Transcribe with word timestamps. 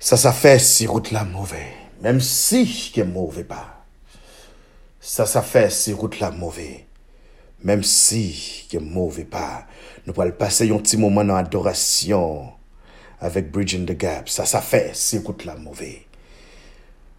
Ça, 0.00 0.16
ça 0.16 0.32
fait 0.32 0.60
si 0.60 0.86
route 0.86 1.10
la 1.10 1.24
mauvais. 1.24 1.72
Même 2.02 2.20
si 2.20 2.92
est 2.96 3.02
mauvais 3.02 3.42
pas. 3.42 3.84
Ça, 5.00 5.26
ça 5.26 5.42
fait 5.42 5.70
si 5.70 5.92
route 5.92 6.20
la 6.20 6.30
mauvais. 6.30 6.86
Même 7.64 7.82
si 7.82 8.68
est 8.72 8.78
mauvais 8.78 9.24
pas. 9.24 9.66
Nous 10.06 10.12
pourrons 10.12 10.30
passer 10.30 10.70
un 10.70 10.78
petit 10.78 10.96
moment 10.96 11.24
dans 11.24 11.34
adoration 11.34 12.52
avec 13.20 13.50
Bridging 13.50 13.84
the 13.86 13.96
Gap. 13.96 14.28
Ça, 14.28 14.44
ça 14.44 14.60
fait 14.60 14.92
si 14.94 15.18
route 15.18 15.44
la. 15.44 15.56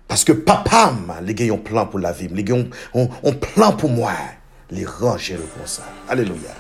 Parce 0.07 0.23
que 0.23 0.31
papa, 0.31 0.95
les 1.21 1.35
gars, 1.35 1.53
ont 1.53 1.57
plan 1.57 1.85
pour 1.85 1.99
la 1.99 2.13
vie. 2.13 2.29
Les 2.29 2.45
gars 2.45 2.55
ont, 2.93 3.09
un 3.23 3.31
plan 3.33 3.73
pour 3.73 3.89
moi. 3.89 4.13
Les 4.71 4.85
ranger 4.85 5.35
le 5.35 5.43
ça. 5.65 5.83
Alléluia. 6.07 6.55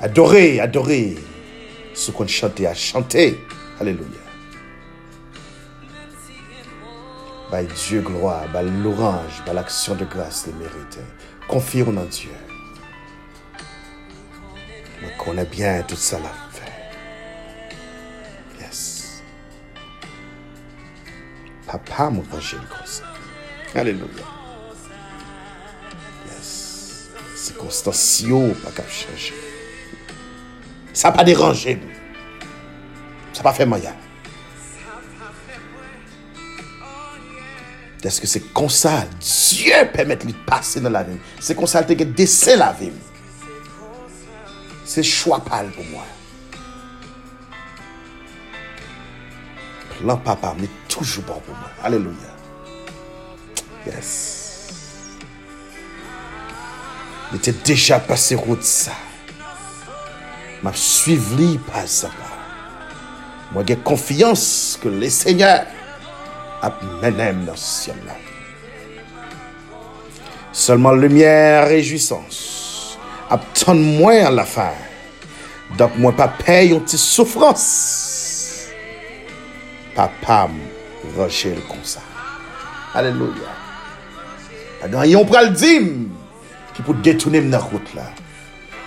Adorer, 0.00 0.60
adorer. 0.60 1.14
Ce 1.94 2.10
qu'on 2.10 2.26
chantait 2.26 2.66
à 2.66 2.74
chanter. 2.74 3.38
Alléluia. 3.78 4.23
Dieu 7.62 8.00
gloire, 8.00 8.46
l'orange, 8.82 9.42
l'action 9.52 9.94
de 9.94 10.04
grâce 10.04 10.46
les 10.46 10.52
mérite. 10.54 10.98
Confions 11.46 11.96
en 11.96 12.04
Dieu. 12.04 12.30
On 15.02 15.24
connaît 15.24 15.44
bien 15.44 15.82
tout 15.82 15.96
ça 15.96 16.18
là. 16.18 16.30
Yes. 18.60 19.22
Papa 21.66 22.10
m'a 22.10 22.22
rangé 22.32 22.56
comme 22.56 22.86
ça. 22.86 23.04
Alléluia. 23.74 24.24
Yes. 26.26 27.10
Circonstances 27.36 28.24
pas 28.62 28.70
qu'à 28.70 28.88
changer. 28.88 29.34
Ça 30.92 31.10
n'a 31.10 31.16
pas 31.16 31.24
dérangé. 31.24 31.80
Ça 33.32 33.40
n'a 33.40 33.42
pas 33.42 33.52
fait 33.52 33.66
moyen. 33.66 33.94
Est-ce 38.04 38.20
que 38.20 38.26
c'est 38.26 38.52
comme 38.52 38.68
ça 38.68 39.04
Dieu 39.18 39.72
permet 39.92 40.16
de 40.16 40.30
passer 40.46 40.80
dans 40.80 40.90
la 40.90 41.02
vie? 41.02 41.16
C'est 41.40 41.54
comme 41.54 41.66
ça 41.66 41.82
qu'il 41.82 42.00
a 42.02 42.04
décès 42.04 42.56
la 42.56 42.72
vie. 42.72 42.92
C'est 44.84 45.02
choix 45.02 45.40
pâle 45.40 45.70
pour 45.70 45.84
moi. 45.86 46.04
Plan 49.98 50.18
papa, 50.18 50.54
mais 50.60 50.68
toujours 50.86 51.24
bon 51.24 51.40
pour 51.46 51.54
moi. 51.56 51.70
Alléluia. 51.82 52.14
Yes. 53.86 54.68
Il 57.32 57.40
déjà 57.62 57.98
passé 57.98 58.34
route 58.34 58.62
ça. 58.62 58.92
M'a 60.62 60.72
suivi 60.74 61.58
pas 61.58 61.86
ça. 61.86 62.10
Moi, 63.52 63.64
j'ai 63.66 63.76
confiance 63.76 64.78
que 64.80 64.88
le 64.88 65.08
Seigneur 65.08 65.66
ap 66.64 66.80
menem 67.02 67.44
nan 67.44 67.58
sien 67.60 67.98
la. 68.06 68.16
Seleman 70.54 70.96
lumièr 71.02 71.68
rejouissance 71.68 72.96
ap 73.30 73.44
ton 73.58 73.80
mwen 73.98 74.24
an 74.28 74.36
la 74.38 74.46
fèr. 74.48 74.78
Dok 75.78 75.96
mwen 75.98 76.14
pa 76.16 76.28
pey 76.40 76.70
yon 76.72 76.84
ti 76.86 76.98
soufrans. 77.00 77.64
Papam 79.94 80.56
rochel 81.16 81.58
konsa. 81.70 82.02
Aleluya. 82.94 83.50
Pagan 84.82 85.08
yon 85.10 85.26
pral 85.28 85.50
dim 85.54 85.90
ki 86.74 86.84
pou 86.86 86.94
detounem 87.06 87.50
nan 87.50 87.64
kout 87.70 87.94
la. 87.98 88.06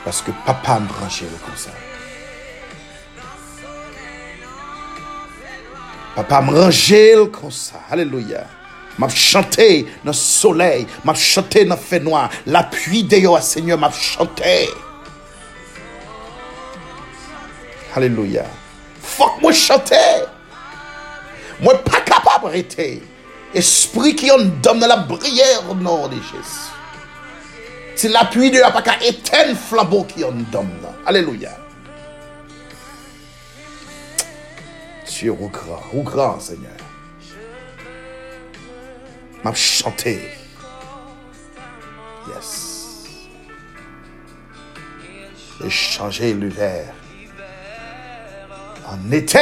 Paske 0.06 0.36
papam 0.48 0.88
rochel 1.02 1.36
konsa. 1.44 1.76
Papa 6.18 6.42
me 6.42 6.52
rangeait 6.52 7.14
comme 7.32 7.52
ça. 7.52 7.76
Alléluia. 7.92 8.44
M'a 8.98 9.08
chanté 9.08 9.84
dans 10.04 10.10
le 10.10 10.14
soleil, 10.14 10.88
m'a 11.04 11.14
chanté 11.14 11.64
dans 11.64 11.76
le 11.76 11.80
fait 11.80 12.00
noir. 12.00 12.32
L'appui 12.48 13.04
de 13.04 13.18
Yo, 13.18 13.38
Seigneur, 13.40 13.78
m'a 13.78 13.92
chanté. 13.92 14.68
Alléluia. 17.96 18.46
Faut 19.00 19.30
que 19.30 19.42
moi 19.42 19.54
chante. 19.54 19.94
Moi 21.62 21.76
pas 21.84 22.02
capable 22.02 22.46
d'arrêter. 22.46 23.04
Esprit 23.54 24.16
qui 24.16 24.32
en 24.32 24.40
donne 24.40 24.80
la 24.80 24.98
prière 24.98 25.70
au 25.70 25.76
nom 25.76 26.08
de 26.08 26.16
Jésus. 26.16 26.72
C'est 27.96 28.10
l'appui 28.10 28.50
de 28.50 28.58
la 28.58 28.72
pas 28.72 28.82
éteindre 29.06 29.56
flambeau 29.56 30.06
qui 30.06 30.24
en 30.24 30.32
donne. 30.32 30.80
Alléluia. 31.06 31.67
Grand, 35.26 35.82
au 35.94 36.04
grand 36.04 36.40
Seigneur. 36.40 36.72
M'a 39.44 39.54
chanté. 39.54 40.20
Yes. 42.28 43.06
Et 45.66 45.70
changer 45.70 46.34
l'hiver 46.34 46.94
en 48.86 49.12
été. 49.12 49.40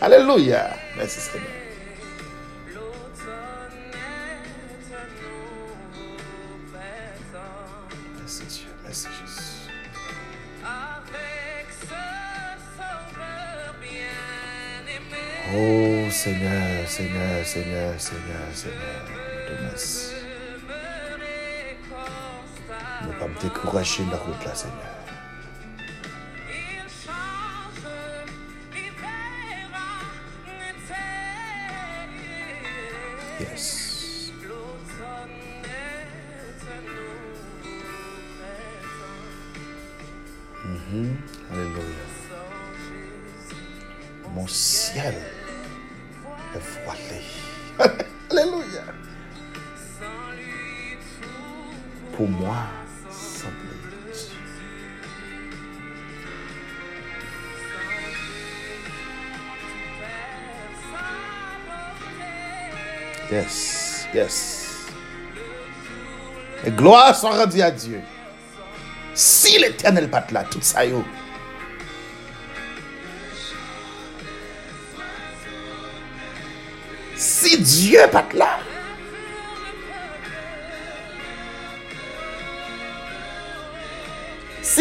Alléluia. 0.00 0.70
Merci 0.96 1.20
Seigneur. 1.20 1.61
Seigneur, 16.22 16.88
Seigneur, 16.88 17.44
Seigneur, 17.44 18.00
Seigneur, 18.00 18.54
Seigneur, 18.54 19.04
te 19.44 19.58
remercie. 19.58 20.12
Ne 23.02 23.12
pas 23.18 23.26
me 23.26 23.40
décourager 23.42 24.04
de 24.04 24.10
la 24.12 24.18
route 24.18 24.44
là, 24.44 24.54
Seigneur. 24.54 24.76
Yes. 33.40 34.30
Mhm. 40.64 41.16
Alléluia. 41.18 41.31
Yes, 63.30 64.06
yes. 64.12 64.86
Et 66.64 66.70
gloire 66.70 67.16
soit 67.16 67.30
rendue 67.30 67.62
à 67.62 67.70
Dieu. 67.70 68.00
Si 69.14 69.58
l'éternel 69.58 70.10
pas 70.10 70.26
là, 70.30 70.44
tout 70.44 70.60
ça 70.60 70.84
yo. 70.84 71.02
Si 77.16 77.58
Dieu 77.60 78.00
pas 78.10 78.26
là. 78.34 78.58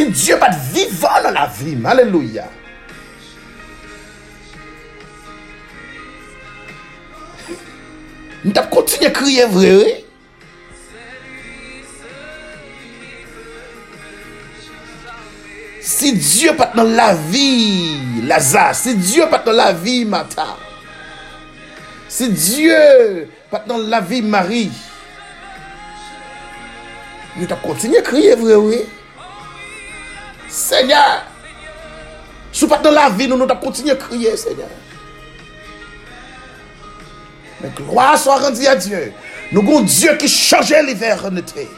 Si 0.01 0.09
Dieu 0.09 0.39
pas 0.39 0.50
vivant 0.73 1.22
dans 1.22 1.29
la 1.29 1.45
vie, 1.45 1.78
alléluia. 1.85 2.45
Nous 8.44 8.51
avons 8.56 8.69
continué 8.69 9.06
à 9.06 9.12
crier 9.12 9.45
vrai. 9.45 9.75
oui? 9.75 10.06
Si 15.81 16.13
Dieu 16.13 16.56
pas 16.56 16.71
dans 16.75 16.81
la 16.81 17.13
vie, 17.13 18.24
Lazare, 18.24 18.74
si 18.74 18.95
Dieu 18.95 19.25
pas 19.30 19.38
dans 19.38 19.51
la 19.51 19.71
vie, 19.71 20.06
Martha, 20.06 20.57
si 22.09 22.27
Dieu 22.27 23.27
pas 23.51 23.63
dans 23.68 23.77
la 23.77 24.01
vie, 24.01 24.24
Marie, 24.24 24.71
nous 27.38 27.44
avons 27.44 27.56
continué 27.62 28.00
à 28.00 28.01
crier 28.01 28.33
vrai. 28.33 28.56
Seigneur, 30.51 31.24
si 32.51 32.68
pas 32.68 32.77
dans 32.80 32.92
la 32.92 33.09
vie, 33.09 33.25
nous 33.25 33.38
nous 33.38 33.45
avons 33.45 33.56
continué 33.56 33.92
à 33.92 33.95
crier, 33.95 34.36
Seigneur. 34.36 34.68
Mais 37.62 37.69
gloire 37.69 38.18
soit 38.18 38.38
rendue 38.38 38.68
à 38.68 38.75
Dieu. 38.75 39.13
Nous 39.53 39.62
avons 39.62 39.80
Dieu 39.80 40.18
qui 40.18 40.27
changeait 40.27 40.83
l'hiver 40.83 41.25
en 41.25 41.38
été. 41.38 41.69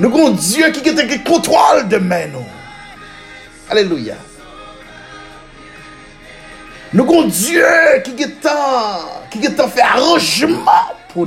Nous 0.00 0.08
avons 0.08 0.30
Dieu 0.30 0.68
qui 0.72 1.22
contrôle 1.22 1.86
de 1.86 1.98
nous. 1.98 2.46
Alléluia. 3.70 4.16
Nous 6.92 7.04
avons 7.04 7.26
Dieu 7.26 7.64
qui 8.02 8.20
est 8.20 8.40
temps 8.40 9.68
fait 9.68 9.80
arrangement 9.80 10.96
pour 11.12 11.26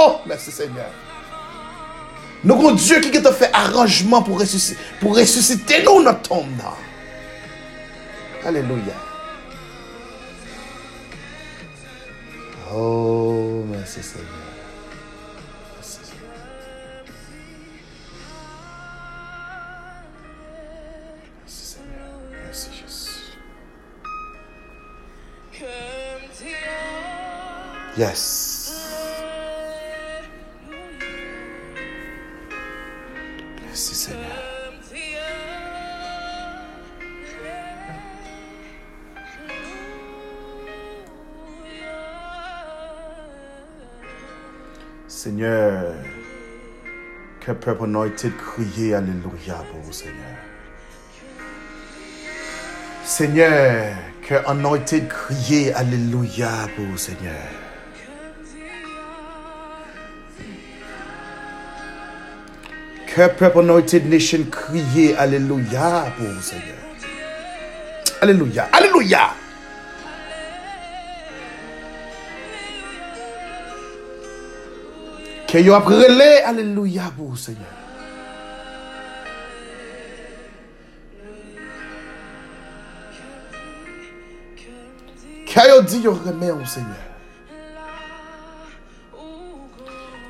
Oh, 0.00 0.20
merci 0.26 0.52
Seigneur. 0.52 0.90
Nous 2.44 2.54
avons 2.54 2.70
Dieu 2.70 3.00
qui 3.00 3.08
est 3.08 3.32
fait 3.32 3.50
arrangement 3.52 4.22
pour 4.22 4.38
ressusciter, 4.38 4.78
pour 5.00 5.16
ressusciter 5.16 5.82
nous 5.82 6.00
notre 6.04 6.22
tombe. 6.22 6.46
Alléluia. 8.46 8.94
Oh, 12.72 13.64
merci 13.68 14.00
Seigneur. 14.00 14.26
Merci 15.74 15.98
Seigneur. 16.04 16.30
Merci 21.42 21.64
Seigneur. 21.66 22.10
Merci 22.46 22.68
Jésus. 22.72 23.36
Yes. 27.96 28.47
Merci 33.78 33.94
Seigneur. 33.94 34.26
Seigneur, 45.06 45.94
que 47.38 47.52
peuple 47.52 47.84
anointed 47.84 48.32
crier 48.36 48.94
Alléluia 48.94 49.64
pour 49.70 49.94
Seigneur. 49.94 50.16
Seigneur, 53.04 53.94
que 54.22 54.34
anointed 54.44 55.06
crier 55.06 55.72
Alléluia 55.74 56.66
pour 56.74 56.98
Seigneur. 56.98 57.67
Que 63.18 63.58
anointed 63.58 64.06
nation 64.06 64.44
crier 64.48 65.16
Alléluia 65.16 66.06
pour 66.16 66.28
vous, 66.28 66.40
Seigneur. 66.40 66.76
Alléluia, 68.20 68.68
Alléluia. 68.72 69.30
Que 75.48 75.58
yo 75.58 75.74
aprele 75.74 76.44
Alléluia 76.46 77.10
pour 77.16 77.30
vous, 77.30 77.36
Seigneur. 77.36 77.66
Que 85.44 85.68
yo 85.68 85.82
dit 85.82 86.02
yo 86.02 86.12
remet 86.12 86.52
au 86.52 86.64
Seigneur. 86.64 86.94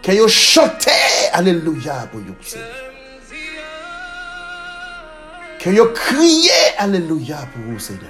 Que 0.00 0.12
yo 0.12 0.26
chante 0.26 1.07
Alléluia 1.32 2.08
pour 2.10 2.20
vous, 2.20 2.34
Seigneur. 2.42 2.69
Que 5.58 5.70
yo 5.70 5.92
crié 5.92 6.50
Alléluia 6.78 7.38
pour 7.52 7.72
vous, 7.72 7.78
Seigneur. 7.78 8.02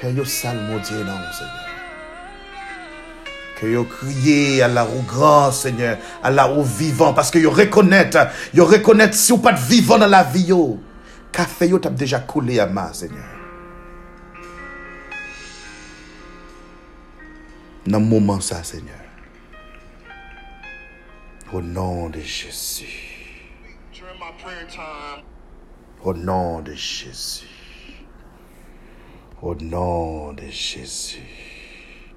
Que 0.00 0.08
yo 0.08 0.24
salmodié 0.24 0.96
vous, 0.96 1.32
Seigneur. 1.32 1.66
Que 3.60 3.66
yo 3.66 3.84
crié 3.84 4.62
à 4.62 4.68
la 4.68 4.84
roue 4.84 5.02
grand, 5.02 5.52
Seigneur, 5.52 5.98
à 6.22 6.30
la 6.30 6.44
roue 6.44 6.64
vivant, 6.64 7.12
parce 7.12 7.30
que 7.30 7.38
yo 7.38 7.50
reconnaît, 7.50 8.10
yo 8.54 8.64
reconnaît 8.64 9.12
si 9.12 9.32
ou 9.32 9.38
pas 9.38 9.52
vivant 9.52 9.98
dans 9.98 10.06
la 10.06 10.22
vie. 10.22 10.52
Café 11.30 11.68
yo 11.68 11.78
t'a 11.78 11.90
déjà 11.90 12.20
coulé 12.20 12.58
à 12.58 12.66
ma, 12.66 12.92
Seigneur. 12.92 13.24
Dans 17.86 17.98
le 17.98 18.04
moment 18.04 18.40
Seigneur. 18.40 18.99
Au 21.52 21.60
nom 21.60 22.08
de 22.08 22.20
Jésus. 22.20 22.86
Au 26.04 26.14
nom 26.14 26.60
de 26.60 26.72
Jésus. 26.74 27.44
Au 29.42 29.56
nom 29.56 30.32
de 30.32 30.44
Jésus. 30.48 32.14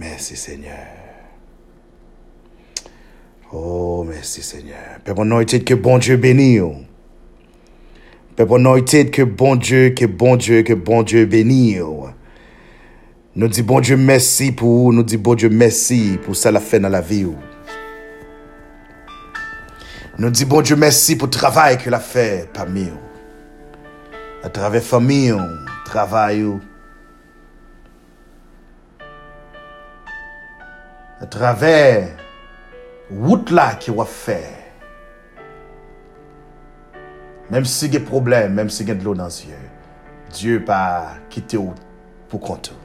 Merci 0.00 0.34
Seigneur. 0.36 0.78
Oh, 3.52 4.02
merci 4.08 4.42
Seigneur. 4.42 5.00
Peuple 5.04 5.20
anointed, 5.20 5.64
que 5.64 5.74
bon 5.74 5.98
Dieu 5.98 6.16
bénisse. 6.16 6.62
Peuple 8.34 8.54
anointed, 8.54 9.10
que 9.10 9.22
bon 9.22 9.56
Dieu, 9.56 9.90
que 9.90 10.06
bon 10.06 10.36
Dieu, 10.36 10.62
que 10.62 10.72
bon 10.72 11.02
Dieu 11.02 11.26
bénisse. 11.26 11.82
Nous 13.36 13.48
disons 13.48 13.66
bon 13.66 13.80
Dieu 13.80 13.98
merci 13.98 14.52
pour 14.52 14.68
vous. 14.68 14.92
Nous 14.94 15.02
disons 15.02 15.20
bon 15.20 15.34
Dieu 15.34 15.50
merci 15.50 16.18
pour 16.24 16.34
ça 16.34 16.50
la 16.50 16.60
fait 16.60 16.80
dans 16.80 16.88
la 16.88 17.02
vie. 17.02 17.26
Nou 20.18 20.28
di 20.28 20.44
bon 20.44 20.60
Diyo 20.60 20.76
mersi 20.76 21.14
pou 21.16 21.32
travay 21.32 21.78
ke 21.80 21.88
la 21.88 22.00
fè 22.04 22.44
pa 22.52 22.66
mi 22.68 22.82
yo. 22.84 22.98
A 24.44 24.50
travè 24.52 24.82
fami 24.84 25.22
yo, 25.30 25.38
travay 25.88 26.42
yo. 26.42 26.58
A 31.16 31.28
travè 31.32 31.78
wout 33.08 33.54
la 33.56 33.70
ki 33.80 33.94
wap 33.96 34.10
fè. 34.12 34.36
Mèm 37.48 37.64
si 37.68 37.88
gen 37.92 38.04
problem, 38.04 38.52
mèm 38.58 38.68
si 38.72 38.84
gen 38.88 39.00
dlo 39.00 39.14
nan 39.16 39.32
zye. 39.32 39.56
Diyo 40.36 40.60
pa 40.68 40.82
kite 41.32 41.56
yo 41.56 41.70
pou 42.28 42.42
konto. 42.42 42.76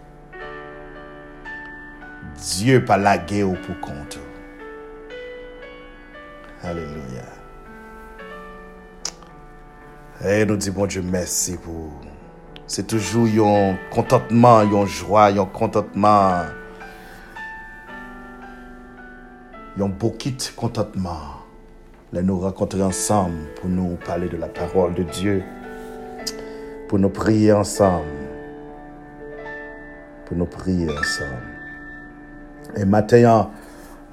Diyo 2.39 2.79
pa 2.87 2.95
lage 3.01 3.43
yo 3.43 3.51
pou 3.67 3.75
konto. 3.83 4.26
Alléluia. 6.63 7.23
Et 10.25 10.45
nous 10.45 10.57
disons, 10.57 10.73
bon 10.73 10.85
Dieu, 10.87 11.03
merci 11.03 11.57
pour. 11.57 11.91
C'est 12.65 12.87
toujours 12.87 13.47
un 13.47 13.77
contentement, 13.91 14.61
une 14.61 14.85
joie, 14.85 15.25
un 15.25 15.45
contentement. 15.45 16.41
Un 19.79 19.87
beau 19.87 20.09
kit 20.09 20.35
contentement. 20.55 21.37
Là, 22.11 22.23
nous 22.23 22.39
rencontrer 22.39 22.81
ensemble 22.81 23.37
pour 23.55 23.69
nous 23.69 23.97
parler 24.05 24.27
de 24.27 24.37
la 24.37 24.47
parole 24.47 24.95
de 24.95 25.03
Dieu. 25.03 25.43
Pour 26.87 26.97
nous 26.97 27.09
prier 27.09 27.53
ensemble. 27.53 28.05
Pour 30.25 30.35
nous 30.35 30.45
prier 30.45 30.89
ensemble. 30.89 31.57
Et 32.75 32.85
maintenant, 32.85 33.51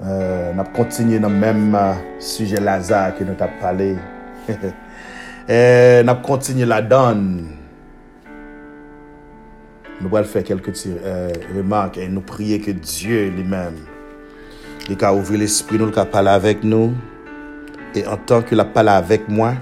Euh, 0.03 0.51
nap 0.51 0.73
kontinye 0.75 1.21
nan 1.23 1.37
menm 1.39 1.75
uh, 1.79 2.01
suje 2.19 2.59
laza 2.59 3.05
ki 3.15 3.27
nou 3.27 3.39
tap 3.39 3.55
pale. 3.61 3.93
Eh, 5.45 6.01
nap 6.01 6.23
kontinye 6.25 6.65
la 6.65 6.79
dan 6.81 7.19
nou 9.99 10.09
wèl 10.09 10.25
fè 10.25 10.41
kelke 10.41 10.73
ti 10.73 10.89
euh, 10.89 11.29
remak 11.53 11.99
eh, 12.01 12.09
nou 12.09 12.25
priye 12.25 12.57
ke 12.65 12.73
Diyo 12.73 13.19
li 13.35 13.45
men 13.45 13.77
li 14.89 14.97
ka 14.97 15.13
ouvri 15.13 15.37
l'esprit 15.37 15.77
nou 15.77 15.93
li 15.93 15.93
ka 15.93 16.07
pale 16.09 16.33
avèk 16.33 16.65
nou. 16.65 16.97
E 17.93 18.01
an 18.09 18.25
tan 18.25 18.41
ke 18.41 18.57
la 18.57 18.65
pale 18.73 18.97
avèk 18.97 19.29
mwen 19.29 19.61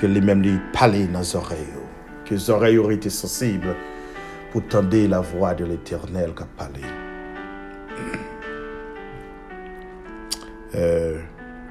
ke 0.00 0.08
li 0.08 0.24
men 0.24 0.40
li 0.48 0.56
pale 0.72 1.04
nan 1.12 1.26
zoreyo 1.28 1.84
ke 2.24 2.40
zoreyo 2.40 2.88
rite 2.88 3.12
sensible 3.12 3.76
pou 4.48 4.64
tende 4.64 5.04
la 5.12 5.20
vwa 5.20 5.52
de 5.60 5.68
l'Eternel 5.68 6.32
ka 6.40 6.48
pale. 6.56 7.05
euh, 10.74 11.20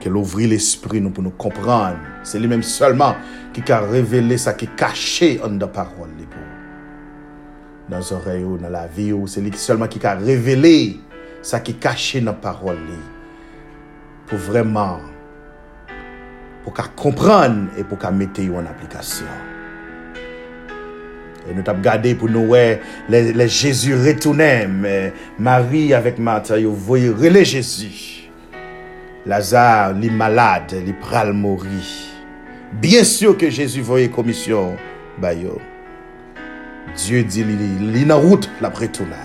ke 0.02 0.12
l'ouvri 0.12 0.48
l'esprit 0.52 1.04
nou 1.04 1.14
pou 1.16 1.26
nou 1.26 1.36
kompran. 1.40 1.98
Se 2.28 2.40
li 2.40 2.50
menm 2.52 2.64
seulement 2.66 3.18
ki 3.56 3.64
ka 3.66 3.82
revele 3.86 4.38
sa 4.42 4.56
ki 4.58 4.70
kache 4.78 5.36
an 5.46 5.60
da 5.62 5.70
parol 5.72 6.12
li 6.16 6.28
pou. 6.30 6.46
Nan 7.92 8.06
zorey 8.06 8.44
ou, 8.44 8.60
nan 8.62 8.74
la 8.74 8.86
vi 8.90 9.12
ou, 9.14 9.30
se 9.30 9.44
li 9.44 9.54
seulement 9.58 9.92
ki 9.92 10.02
ka 10.02 10.16
revele 10.22 10.96
sa 11.46 11.62
ki 11.64 11.78
kache 11.82 12.24
nan 12.24 12.40
parol 12.42 12.80
li. 12.88 13.02
Pou 14.26 14.42
vreman, 14.42 15.04
pou 16.64 16.74
ka 16.74 16.88
kompran, 16.98 17.68
e 17.78 17.86
pou 17.86 18.00
ka 18.02 18.10
mette 18.14 18.46
yo 18.46 18.58
an 18.62 18.72
aplikasyon. 18.72 19.52
Nou 21.46 21.62
tap 21.62 21.78
gade 21.86 22.16
pou 22.18 22.26
nou 22.32 22.56
wè, 22.56 22.80
le 23.14 23.46
Jésus 23.46 23.94
retounem, 23.94 24.82
Marie 25.38 25.94
avèk 25.94 26.18
Martha 26.18 26.58
yo 26.58 26.74
voye 26.74 27.14
rele 27.14 27.46
Jésus. 27.46 28.15
Lazare 29.26 29.94
li 29.98 30.10
malade, 30.14 30.84
li 30.86 30.94
pral 31.02 31.32
mori. 31.34 31.82
Bien 32.82 33.06
syo 33.08 33.34
ke 33.34 33.50
Jezu 33.50 33.82
voye 33.86 34.12
komisyon 34.14 34.76
bayo. 35.22 35.58
Diyo 36.94 37.24
di 37.26 37.46
li, 37.48 37.56
li, 37.58 37.70
li 37.96 38.04
nan 38.06 38.22
route 38.22 38.52
la 38.62 38.70
pretouna. 38.70 39.24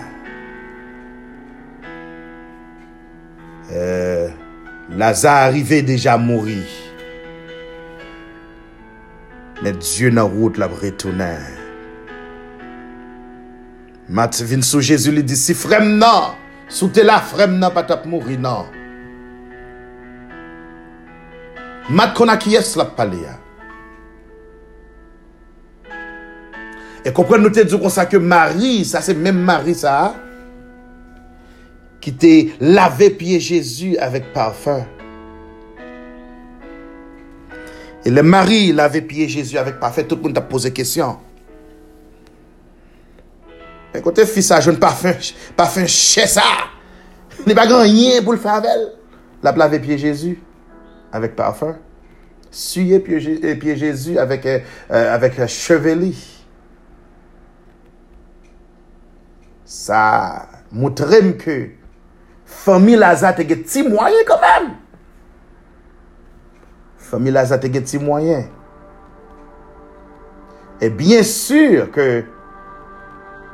Euh, 3.71 4.33
Lazare 4.97 5.51
arrive 5.51 5.83
deja 5.85 6.17
mori. 6.17 6.57
Men 9.61 9.77
Diyo 9.77 10.09
nan 10.17 10.33
route 10.33 10.57
la 10.57 10.71
pretouna. 10.73 11.35
Mat 14.09 14.41
vin 14.41 14.65
sou 14.65 14.81
Jezu 14.81 15.13
li 15.13 15.21
di 15.21 15.37
si 15.37 15.53
frem 15.53 15.93
nan, 16.01 16.33
sou 16.67 16.89
te 16.89 17.05
la 17.05 17.21
frem 17.21 17.59
nan 17.61 17.69
patap 17.77 18.09
mori 18.09 18.41
nan. 18.41 18.80
A 21.99 22.13
est 22.33 22.75
la 22.75 22.85
parler. 22.85 23.17
Et 27.03 27.11
comprenez 27.11 27.43
nous 27.43 27.49
te 27.49 27.59
dit 27.61 27.89
ça 27.89 28.05
que 28.05 28.17
Marie, 28.17 28.85
ça 28.85 29.01
c'est 29.01 29.15
même 29.15 29.39
Marie 29.39 29.75
ça 29.75 30.15
qui 31.99 32.13
t'a 32.13 32.51
lavé 32.59 33.09
pied 33.11 33.39
Jésus 33.39 33.97
avec 33.97 34.33
parfum. 34.33 34.85
Et 38.03 38.09
le 38.09 38.23
mari 38.23 38.71
lavait 38.71 39.01
pied 39.01 39.27
Jésus 39.27 39.57
avec 39.57 39.79
parfum. 39.79 40.03
Tout 40.03 40.15
le 40.15 40.21
monde 40.23 40.33
t'a 40.33 40.41
posé 40.41 40.71
question. 40.71 41.17
Écoutez, 43.93 44.25
fils, 44.25 44.47
ça, 44.47 44.59
jeune 44.59 44.79
parfum, 44.79 45.11
parfum 45.55 45.85
chez 45.85 46.25
ça. 46.25 46.41
Il 47.39 47.45
n'y 47.45 47.51
a 47.51 47.55
pas 47.55 47.81
rien 47.81 48.23
pour 48.23 48.33
le 48.33 48.39
faire 48.39 48.55
avec 48.55 48.71
elle. 48.73 48.93
La 49.43 49.79
pied 49.79 49.97
Jésus 49.97 50.39
avec 51.11 51.35
parfum. 51.35 51.77
Suyez 52.49 53.03
eh, 53.43 53.55
pied 53.55 53.75
Jésus 53.77 54.17
avec, 54.17 54.45
eh, 54.45 54.63
euh, 54.91 55.13
avec 55.13 55.45
cheveli. 55.47 56.45
Ça 59.65 60.49
montre 60.71 61.37
que 61.37 61.69
famille 62.45 62.97
Lazare 62.97 63.35
te 63.35 63.41
des 63.41 63.55
petits 63.55 63.87
moyen 63.87 64.17
quand 64.27 64.41
même. 64.41 64.73
Famille 66.97 67.31
Lazare 67.31 67.59
te 67.61 67.67
des 67.67 67.79
petits 67.79 67.99
moyen. 67.99 68.45
Et 70.81 70.89
bien 70.89 71.23
sûr 71.23 71.89
que, 71.91 72.23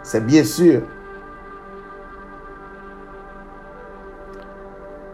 c'est 0.01 0.25
bien 0.25 0.43
sûr 0.43 0.81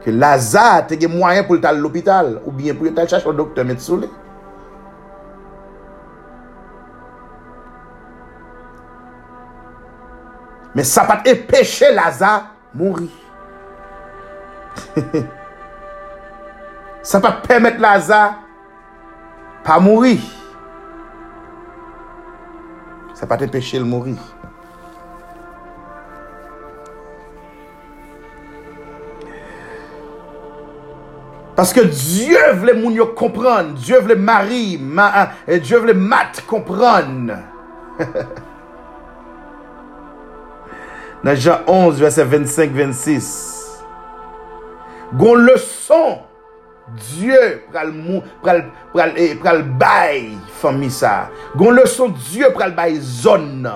Ke 0.04 0.12
Lazare 0.12 0.84
te 0.90 0.98
gen 1.00 1.14
mwayen 1.14 1.46
pou 1.48 1.56
l'tal 1.56 1.80
l'opital 1.80 2.36
ou 2.44 2.52
bien 2.52 2.76
pou 2.76 2.84
l'tal 2.88 3.08
chache 3.08 3.28
ou 3.30 3.36
doktor 3.36 3.64
met 3.68 3.80
sou 3.84 4.02
li. 4.02 4.10
Men 10.74 10.88
sa 10.90 11.06
pat 11.08 11.28
e 11.30 11.38
peche 11.48 11.94
Lazare 11.96 12.50
mouri. 12.76 13.12
sa 17.04 17.20
pat 17.24 17.44
pemet 17.48 17.80
Lazare 17.80 18.36
pa 19.64 19.80
mouri. 19.80 20.18
Sa 23.16 23.30
pat 23.30 23.46
e 23.46 23.52
peche 23.54 23.80
l'mouri. 23.80 24.18
Parce 31.56 31.72
que 31.72 31.82
Dieu 31.82 32.40
voulait 32.56 32.74
moun 32.74 32.94
yo 32.94 33.08
comprendre. 33.08 33.74
Dieu 33.74 34.00
voulait 34.00 34.16
Marie, 34.16 34.80
ma, 34.82 35.30
et 35.48 35.60
Dieu 35.60 35.78
voulait 35.78 35.94
Matt 35.94 36.44
comprendre. 36.48 37.34
Dans 41.24 41.36
Jean 41.36 41.60
11, 41.68 42.00
verset 42.00 42.26
25-26. 42.26 43.62
Gon 45.14 45.36
leçon, 45.36 46.18
Dieu 47.16 47.62
pral 47.72 47.94
pral, 48.42 48.66
pral, 48.92 49.14
eh, 49.16 49.36
pral 49.36 49.62
bay 49.64 50.32
famille 50.60 50.90
ça. 50.90 51.30
Gon 51.56 51.70
leçon, 51.72 52.10
Dieu 52.10 52.48
pral 52.52 52.74
bay 52.76 52.96
zone. 53.00 53.70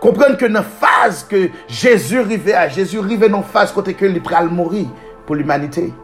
Comprendre 0.00 0.36
que 0.36 0.44
dans 0.44 0.62
phase 0.62 1.24
que 1.24 1.48
Jésus 1.66 2.20
arrivait 2.20 2.52
à, 2.52 2.68
Jésus 2.68 2.98
arrivait 2.98 3.30
dans 3.30 3.42
phase 3.42 3.72
côté 3.72 3.96
il 3.98 4.22
pral 4.22 4.50
mourir 4.50 4.86
pour 5.24 5.34
l'humanité. 5.34 5.94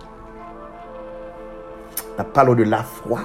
On 2.19 2.25
parle 2.25 2.57
de 2.57 2.65
la 2.65 2.83
foi. 2.83 3.21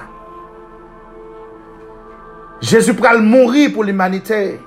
Jésus 2.61 2.93
pral 2.93 3.21
mourir 3.21 3.71
pour 3.73 3.83
l'humanité. 3.83 4.59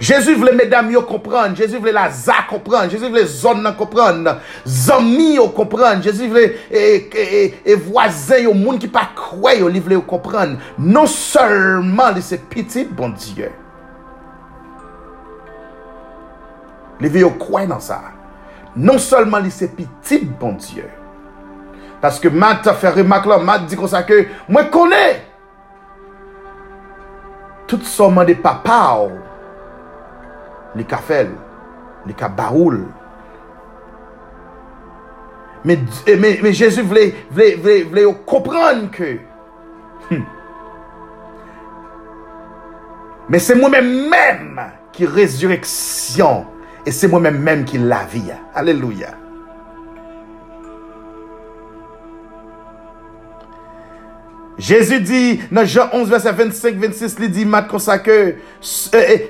Jésus 0.00 0.34
voulait 0.34 0.52
mesdames 0.52 0.92
comprendre, 1.04 1.54
Jésus 1.54 1.76
voulait 1.76 1.92
la 1.92 2.10
za 2.10 2.34
comprendre, 2.50 2.90
Jésus 2.90 3.06
voulait 3.08 3.24
zone 3.24 3.72
comprendre, 3.78 4.38
zami 4.66 5.34
yo 5.34 5.48
comprendre, 5.50 6.02
Jésus 6.02 6.26
voulait 6.26 6.56
et, 6.72 7.08
et, 7.14 7.54
et 7.64 7.74
voisin 7.76 8.38
yo 8.38 8.52
moun 8.52 8.80
qui 8.80 8.88
pas 8.88 9.10
croire 9.14 9.54
yo, 9.54 9.68
li 9.68 9.78
voulait 9.78 9.94
yo 9.94 10.02
comprendre. 10.02 10.56
Non 10.76 11.06
seulement 11.06 12.10
li 12.10 12.20
c'est 12.20 12.48
petit 12.48 12.84
bon 12.84 13.10
Dieu. 13.10 13.52
Li 17.02 17.10
vi 17.10 17.24
yo 17.24 17.32
kwen 17.40 17.72
nan 17.72 17.82
sa. 17.82 17.98
Non 18.78 19.00
solman 19.02 19.42
li 19.44 19.50
se 19.52 19.68
piti 19.74 20.22
bon 20.40 20.54
Diyo. 20.62 20.86
Paske 22.02 22.30
mat 22.34 22.64
ta 22.66 22.74
fè 22.74 22.94
remak 22.96 23.26
la, 23.30 23.38
mat 23.42 23.68
di 23.70 23.78
kon 23.78 23.90
sa 23.90 24.02
ke, 24.06 24.24
mwen 24.50 24.70
konè. 24.74 25.04
Tout 27.70 27.84
soman 27.86 28.26
de 28.26 28.34
papa 28.38 28.80
ou. 29.04 29.20
Li 30.78 30.86
ka 30.88 30.98
fel, 31.04 31.30
li 32.08 32.16
ka 32.16 32.30
baoul. 32.32 32.80
Men 35.62 35.86
Jésus 36.50 36.82
vle, 36.82 37.12
vle, 37.30 37.52
vle, 37.62 37.76
vle 37.92 38.06
yo 38.08 38.16
kompran 38.26 38.88
ke. 38.90 39.12
Hm. 40.08 40.24
Men 43.30 43.44
se 43.44 43.54
mwen 43.54 43.76
men 43.76 43.92
mèm 44.10 44.64
ki 44.96 45.06
rezureksyon 45.06 46.42
Et 46.84 46.90
c'est 46.90 47.08
moi-même 47.08 47.38
même 47.38 47.64
qui 47.64 47.78
la 47.78 48.04
vie. 48.04 48.32
Alléluia. 48.54 49.14
Jésus 54.58 55.00
dit 55.00 55.40
dans 55.50 55.64
Jean 55.64 55.88
11, 55.92 56.08
verset 56.08 56.32
25, 56.32 56.76
26, 56.76 57.16
il 57.20 57.30
dit, 57.30 57.44
mat 57.44 57.62
que, 57.62 58.10
euh, 58.10 58.34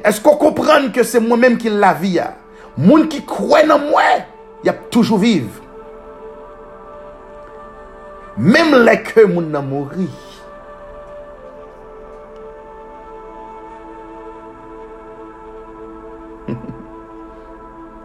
est-ce 0.05 0.21
qu'on 0.21 0.37
comprend 0.37 0.91
que 0.93 1.03
c'est 1.03 1.21
moi-même 1.21 1.57
qui 1.57 1.71
la 1.71 1.95
vie? 1.95 2.21
Moun 2.77 3.09
qui 3.09 3.25
croit 3.25 3.61
en 3.71 3.79
moi, 3.79 4.03
il 4.65 4.71
a 4.71 4.73
toujours 4.73 5.19
vivre. 5.19 5.63
Même 8.37 8.85
les 8.85 9.03
que 9.03 9.25
moun 9.27 9.51
nan 9.51 9.67
mourir. 9.69 10.09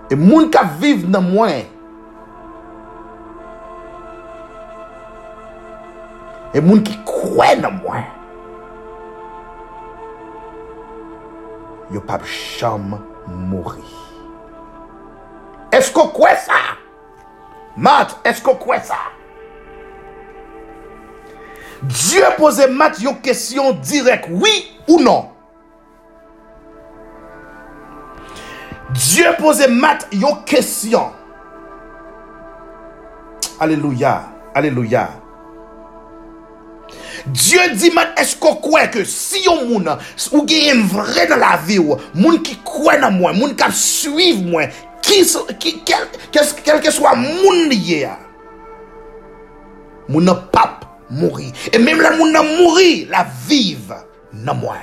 Et 0.10 0.16
moun 0.16 0.50
qui 0.50 0.58
vivent 0.80 1.12
dans 1.12 1.22
moi, 1.22 1.50
et 6.54 6.62
moun 6.62 6.82
qui 6.82 6.98
croient 7.04 7.58
dans 7.58 7.72
moi, 7.72 7.98
yo 11.92 12.00
pas 12.02 12.20
jamais 12.58 12.98
mourir. 13.28 13.84
Est-ce 15.72 15.92
qu'on 15.92 16.08
croit 16.08 16.36
ça? 16.36 16.54
Matt, 17.76 18.18
est-ce 18.24 18.42
qu'on 18.42 18.56
croit 18.56 18.80
ça? 18.80 18.96
Dieu 21.84 22.24
pose 22.38 22.66
Matt 22.70 23.00
une 23.02 23.20
question 23.20 23.74
directe, 23.74 24.30
oui 24.32 24.80
ou 24.88 25.00
non? 25.02 25.32
Dieu 28.94 29.26
pose 29.38 29.68
Matt 29.68 30.08
une 30.12 30.26
question. 30.46 31.12
Alléluia, 33.60 34.24
alléluia. 34.54 35.10
Dieu 37.26 37.60
dit, 37.74 37.92
man, 37.92 38.08
est-ce 38.16 38.38
qu'on 38.38 38.56
croit 38.56 38.88
que 38.88 39.04
si 39.04 39.44
yon 39.44 39.66
moun, 39.66 39.98
ou 40.32 40.48
gen 40.48 40.84
vrai 40.84 41.28
la 41.28 41.58
vie, 41.58 41.80
ou, 41.80 41.98
moun 42.14 42.42
qui 42.42 42.58
croit 42.64 42.98
dans 42.98 43.12
moi, 43.12 43.34
moun 43.34 43.56
qui 43.56 43.72
suivre 43.72 44.44
moi, 44.44 44.64
qui, 45.02 45.26
qui, 45.60 45.84
quel, 45.84 46.08
quel, 46.64 46.80
que 46.80 46.92
soit 46.92 47.16
moun 47.16 47.70
lié, 47.70 48.08
moun 50.08 50.24
nan 50.24 50.40
pape 50.52 50.86
mourir. 51.10 51.52
Et 51.74 51.80
même 51.80 52.00
la 52.00 52.16
moun 52.16 52.32
nan 52.32 52.46
mourir, 52.58 53.08
la 53.10 53.26
vive 53.48 53.96
dans 54.32 54.56
moi. 54.56 54.78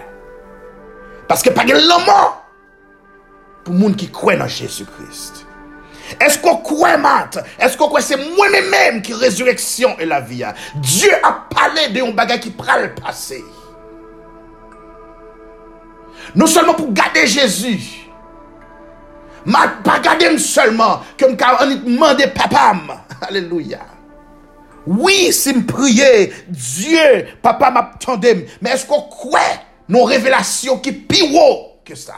Parce 1.29 1.43
que 1.43 1.51
pas 1.51 1.65
de 1.65 1.73
l'homme 1.73 2.13
pour 3.65 3.75
moun 3.75 3.97
qui 3.97 4.11
croit 4.11 4.37
dans 4.37 4.49
Jésus-Christ. 4.49 5.47
Est-ce 6.21 6.39
qu'on 6.39 6.59
croit, 6.59 6.99
Matt? 6.99 7.39
Est-ce 7.59 7.77
qu'on 7.79 7.89
croit? 7.89 8.03
C'est 8.03 8.19
moi-même 8.37 9.01
qui 9.03 9.15
résurrection 9.15 9.99
et 9.99 10.05
la 10.05 10.21
vie? 10.21 10.45
Dieu 10.77 11.11
a 11.23 11.47
parlé 11.49 11.89
de 11.89 12.03
un 12.03 12.11
bagage 12.13 12.41
qui 12.41 12.51
prend 12.51 12.79
le 12.79 12.95
passé. 12.95 13.43
Non 16.35 16.47
seulement 16.47 16.75
pour 16.75 16.93
garder 16.93 17.27
Jésus, 17.27 18.05
Ma 19.47 19.69
pas 19.69 20.01
garder 20.01 20.39
seulement 20.39 21.01
comme 21.19 21.37
quand 21.37 21.57
on 21.61 21.67
demande 21.67 22.25
papa. 22.35 22.75
Alléluia. 23.21 23.81
Oui, 24.87 25.33
si 25.33 25.55
me 25.55 25.65
prier, 25.65 26.33
Dieu, 26.49 27.27
papa 27.41 27.71
m'attendait, 27.71 28.47
mais 28.61 28.71
est-ce 28.71 28.87
qu'on 28.87 29.03
croit 29.03 29.41
nos 29.89 30.05
révélations 30.05 30.79
qui 30.79 31.07
haut 31.35 31.81
que 31.85 31.95
ça? 31.95 32.15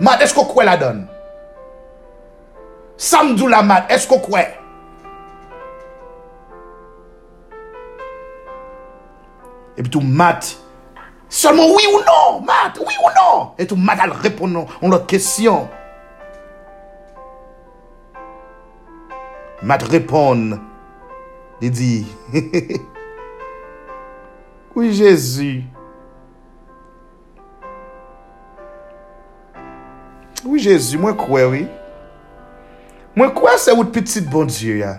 Mat, 0.00 0.32
qu'on 0.34 0.46
croit 0.46 0.64
la 0.64 0.78
donne? 0.78 1.06
Samdou 2.96 3.46
la 3.46 3.62
mat, 3.62 3.86
qu'on 4.08 4.18
croit? 4.18 4.40
Et 9.76 9.82
puis 9.82 9.90
tout 9.90 10.00
mat, 10.00 10.56
seulement 11.28 11.66
oui 11.66 11.82
ou 11.94 11.98
non, 11.98 12.40
mat, 12.40 12.72
oui 12.78 12.94
ou 13.02 13.08
non? 13.16 13.52
Et 13.58 13.66
tout 13.66 13.76
mat, 13.76 13.98
elle 14.02 14.12
répond 14.12 14.46
à 14.46 14.86
notre 14.86 15.06
question. 15.06 15.68
Mat 19.62 19.82
répond, 19.82 20.58
il 21.60 21.70
dit, 21.70 22.06
oui 24.74 24.94
Jésus, 24.94 25.64
Oui, 30.44 30.60
Jésus, 30.60 30.96
mwen 30.98 31.16
kwe, 31.18 31.44
oui. 31.44 31.66
Mwen 33.16 33.32
kwe 33.36 33.56
se 33.60 33.72
wout 33.74 33.90
pitit 33.92 34.28
bon 34.30 34.48
Diyo 34.48 34.78
ya. 34.78 34.94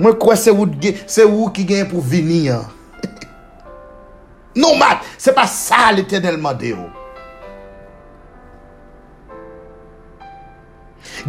Mwen 0.00 0.16
kwe 0.18 0.36
se 0.40 0.50
wout 0.50 1.52
ki 1.54 1.66
gen 1.68 1.86
pou 1.90 2.02
vini 2.02 2.46
ya. 2.48 2.62
Non 4.58 4.76
mat, 4.80 5.04
se 5.20 5.32
pa 5.36 5.46
sa 5.48 5.92
l'Eternelman 5.94 6.58
de 6.58 6.72
yo. 6.72 6.88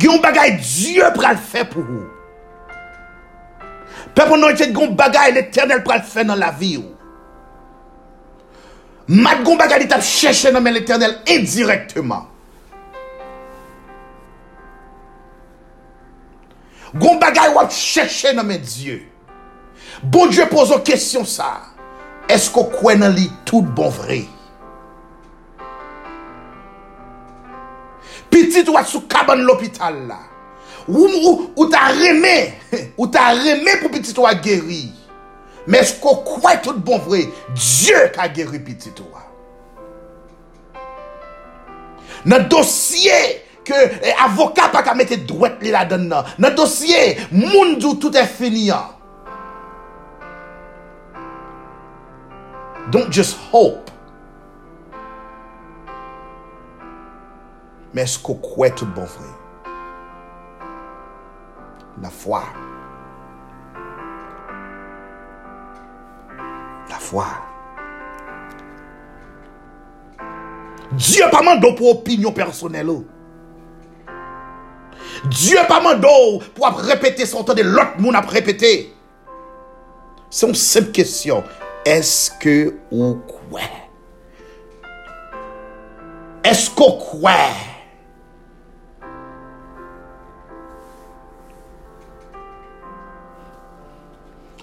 Gyon 0.02 0.24
bagay 0.24 0.58
Diyo 0.58 1.12
pral 1.20 1.38
fe 1.38 1.68
pou 1.70 1.86
ou. 1.86 2.08
Pe 4.14 4.26
pou 4.26 4.40
nou 4.40 4.50
ete 4.54 4.72
gyon 4.72 4.98
bagay 4.98 5.36
l'Eternel 5.36 5.86
pral 5.86 6.02
fe 6.08 6.26
nan 6.26 6.42
la 6.42 6.50
vi 6.56 6.76
ou. 6.82 6.93
Mat 9.08 9.44
gon 9.44 9.58
bagay 9.60 9.84
li 9.84 9.88
tap 9.88 10.02
chercher 10.02 10.52
dans 10.52 10.64
l'éternel 10.64 11.20
indirectement. 11.28 12.28
Gon 16.96 17.18
bagay 17.20 17.54
wap 17.54 17.72
chercher 17.72 18.34
dans 18.34 18.44
Dieu. 18.44 19.04
Bon 20.04 20.28
Dieu 20.28 20.46
pose 20.48 20.72
une 20.72 20.84
question 20.84 21.26
ça. 21.26 21.62
Est-ce 22.30 22.50
qu'on 22.50 22.66
croit 22.66 22.96
dans 22.96 23.14
li 23.14 23.30
tout 23.46 23.62
bon 23.62 23.90
vrai? 23.90 24.24
Petit 28.30 28.68
ou 28.70 28.84
sous 28.86 29.02
cabane 29.02 29.42
l'hôpital 29.42 30.08
là. 30.08 30.20
Ou, 30.88 31.08
ou, 31.08 31.52
ou 31.56 31.66
t'as 31.68 31.90
remé, 31.90 32.54
ou 32.98 33.08
t'as 33.08 33.34
remé 33.34 33.78
pour 33.82 33.92
petit 33.92 34.14
ou 34.18 34.26
guéri. 34.42 34.92
Men 35.68 35.80
esko 35.84 36.18
kwen 36.28 36.60
tout 36.64 36.80
bon 36.84 37.00
vre, 37.06 37.26
Diyo 37.56 38.08
ka 38.16 38.28
geri 38.34 38.60
piti 38.64 38.92
tou 38.96 39.08
a. 39.16 39.24
Nan 42.28 42.48
dosye, 42.52 43.20
ke 43.68 43.78
eh, 44.00 44.12
avoka 44.24 44.70
pa 44.72 44.84
ka 44.84 44.96
mette 44.96 45.22
dwet 45.28 45.64
li 45.64 45.72
la 45.72 45.86
non. 45.86 45.96
den 45.96 46.10
nan. 46.12 46.34
Nan 46.40 46.56
dosye, 46.56 47.16
moun 47.32 47.78
djou 47.80 47.96
tout 48.00 48.16
e 48.16 48.26
fini 48.28 48.70
an. 48.76 48.92
Don't 52.92 53.12
just 53.12 53.38
hope. 53.52 53.92
Men 57.94 58.04
esko 58.04 58.36
kwe 58.42 58.74
tout 58.76 58.90
bon 58.96 59.08
vre. 59.08 59.32
La 62.04 62.12
fwa. 62.12 62.44
foi. 67.14 67.32
Diyo 70.94 71.30
pa 71.34 71.42
man 71.42 71.62
do 71.62 71.74
pou 71.78 71.94
opinyon 71.94 72.36
personel 72.38 72.92
ou. 72.94 73.06
Diyo 75.30 75.64
pa 75.70 75.80
man 75.82 76.02
do 76.02 76.14
pou 76.54 76.68
ap 76.70 76.82
repete 76.86 77.26
son 77.30 77.46
tan 77.48 77.58
de 77.58 77.66
lot 77.66 77.98
moun 78.02 78.18
ap 78.18 78.30
repete. 78.34 78.74
Se 80.34 80.46
yon 80.46 80.58
sep 80.58 80.92
kesyon, 80.94 81.46
eske 81.86 82.74
ou 82.94 83.16
kwe? 83.30 83.66
Esko 86.50 86.90
kwe? 87.02 87.38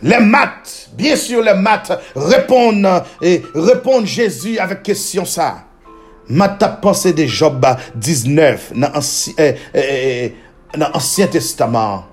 Les 0.02 0.18
maths, 0.18 0.88
bien 0.94 1.16
sûr, 1.16 1.42
les 1.42 1.54
maths 1.54 1.92
répondent 2.16 3.02
et 3.20 3.42
répondent 3.54 4.06
Jésus 4.06 4.58
avec 4.58 4.82
question 4.82 5.24
ça. 5.24 5.64
Maths 6.28 6.80
pensé 6.80 7.12
de 7.12 7.26
Job 7.26 7.66
19 7.94 8.72
dans 8.76 8.92
l'Ancien 8.92 9.34
eh, 9.38 9.54
eh, 9.74 10.34
eh, 10.74 11.26
Testament? 11.28 12.04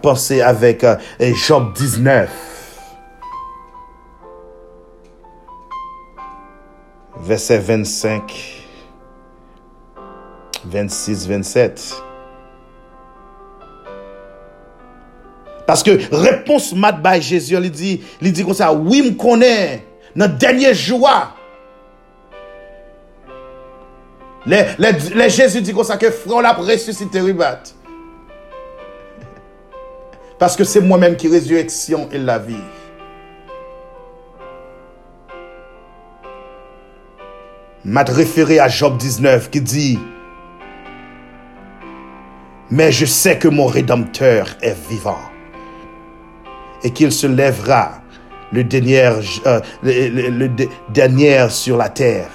Pensé 0.00 0.40
avec 0.40 0.82
euh, 0.84 0.96
Job 1.34 1.72
19. 1.74 2.30
Verset 7.20 7.58
25. 7.58 8.61
26, 10.64 11.28
27. 11.28 12.02
Parce 15.66 15.82
que 15.82 15.98
réponse 16.14 16.74
mat 16.74 16.92
by 16.92 17.22
Jésus, 17.22 17.56
il 17.56 17.70
dit, 17.70 18.02
il 18.20 18.44
comme 18.44 18.54
ça, 18.54 18.72
oui, 18.72 19.02
me 19.02 19.16
connaît, 19.16 19.86
dans 20.14 20.26
le 20.26 20.32
dernier 20.32 20.74
jour. 20.74 21.08
Les, 24.44 24.66
les, 24.78 25.30
Jésus 25.30 25.62
dit 25.62 25.72
comme 25.72 25.84
ça 25.84 25.96
que 25.96 26.10
frère 26.10 26.42
l'a 26.42 26.52
ressuscité. 26.52 27.20
Parce 30.38 30.56
que 30.56 30.64
c'est 30.64 30.80
moi-même 30.80 31.16
qui 31.16 31.28
résurrection 31.28 32.08
et 32.10 32.18
la 32.18 32.38
vie. 32.38 32.56
M'a 37.84 38.02
référé 38.02 38.58
à 38.58 38.68
Job 38.68 38.96
19 38.96 39.50
qui 39.50 39.60
dit, 39.60 39.98
mais 42.72 42.90
je 42.90 43.04
sais 43.04 43.38
que 43.38 43.48
mon 43.48 43.66
Rédempteur 43.66 44.56
est 44.62 44.76
vivant 44.88 45.20
et 46.82 46.90
qu'il 46.90 47.12
se 47.12 47.26
lèvera 47.26 48.00
le 48.50 48.64
dernier, 48.64 49.10
euh, 49.46 49.60
dernier 50.88 51.50
sur 51.50 51.76
la 51.76 51.90
terre. 51.90 52.30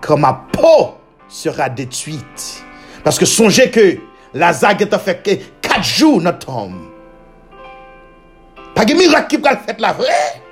Quand 0.00 0.16
ma 0.18 0.32
peau 0.50 0.96
sera 1.28 1.68
détruite. 1.68 2.64
Parce 3.04 3.16
que 3.16 3.26
songez 3.26 3.70
que 3.70 3.96
Lazare 4.34 4.82
est 4.82 4.98
fait 4.98 5.40
4 5.62 5.84
jours 5.84 6.20
notre 6.20 6.48
homme. 6.48 6.90
Pas 8.74 8.84
de 8.84 8.92
miracle 8.94 9.28
qui 9.28 9.38
peut 9.38 9.50
le 9.50 9.56
faire 9.56 9.76
la 9.78 9.92
vraie. 9.92 10.42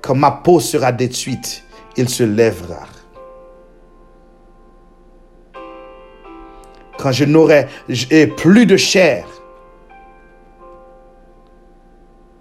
Quand 0.00 0.14
ma 0.14 0.30
peau 0.30 0.60
sera 0.60 0.92
détruite, 0.92 1.64
il 1.96 2.08
se 2.08 2.24
lèvera. 2.24 2.86
Quand 6.98 7.12
je 7.12 7.24
n'aurai 7.24 7.68
plus 8.36 8.66
de 8.66 8.76
chair, 8.76 9.26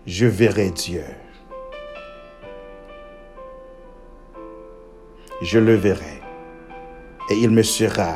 je 0.06 0.26
verrai 0.26 0.70
Dieu. 0.70 1.04
Je 5.42 5.60
le 5.60 5.76
verrai 5.76 6.22
et 7.30 7.36
il 7.36 7.50
me 7.50 7.63
sera 7.63 8.16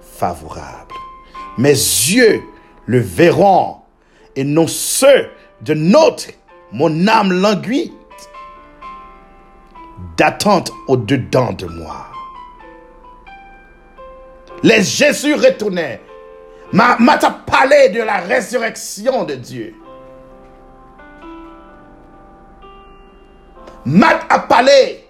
favorable. 0.00 0.94
Mes 1.58 1.70
yeux 1.70 2.42
le 2.86 2.98
verront 2.98 3.76
et 4.34 4.44
non 4.44 4.66
ceux 4.66 5.30
de 5.62 5.74
notre, 5.74 6.26
mon 6.72 7.08
âme 7.08 7.32
languit 7.32 7.92
d'attente 10.16 10.72
au-dedans 10.88 11.52
de 11.52 11.66
moi. 11.66 12.06
Les 14.62 14.82
Jésus 14.82 15.34
retournaient. 15.34 16.00
M'a 16.72 16.96
m'a 16.98 17.18
t'a 17.18 17.30
parlé 17.30 17.90
de 17.90 18.00
la 18.02 18.18
résurrection 18.18 19.24
de 19.24 19.34
Dieu. 19.34 19.74
M'a 23.84 24.18
a 24.28 24.40
parlé 24.40 25.06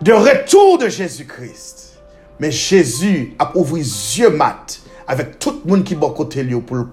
de 0.00 0.12
retour 0.12 0.78
de 0.78 0.88
Jésus-Christ. 0.88 2.00
Mais 2.40 2.50
Jésus 2.50 3.34
a 3.38 3.56
ouvert 3.56 3.76
les 3.76 4.18
yeux 4.18 4.30
mat 4.30 4.80
avec 5.06 5.38
tout 5.38 5.60
le 5.64 5.70
monde 5.70 5.84
qui 5.84 5.92
est 5.92 5.96
bon 5.96 6.10
côté 6.10 6.42
lui 6.42 6.58
pour 6.60 6.76
le 6.76 6.86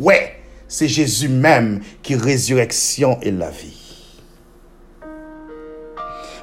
ouais, 0.00 0.37
c'est 0.68 0.86
Jésus 0.86 1.28
même 1.28 1.80
qui 2.02 2.14
résurrection 2.14 3.18
et 3.22 3.30
la 3.30 3.50
vie. 3.50 3.74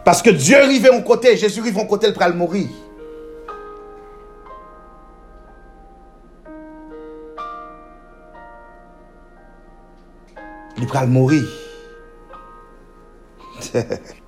Parce 0.04 0.22
que 0.22 0.30
Dieu 0.32 0.58
arrivait 0.58 0.90
en 0.90 1.02
côté, 1.02 1.38
Jésus 1.38 1.62
arrive 1.62 1.78
en 1.78 1.86
côté, 1.86 2.08
il 2.08 2.28
le 2.28 2.34
mourir. 2.34 2.68
Il 10.78 10.86
le 10.86 11.08
mourir. 11.08 11.44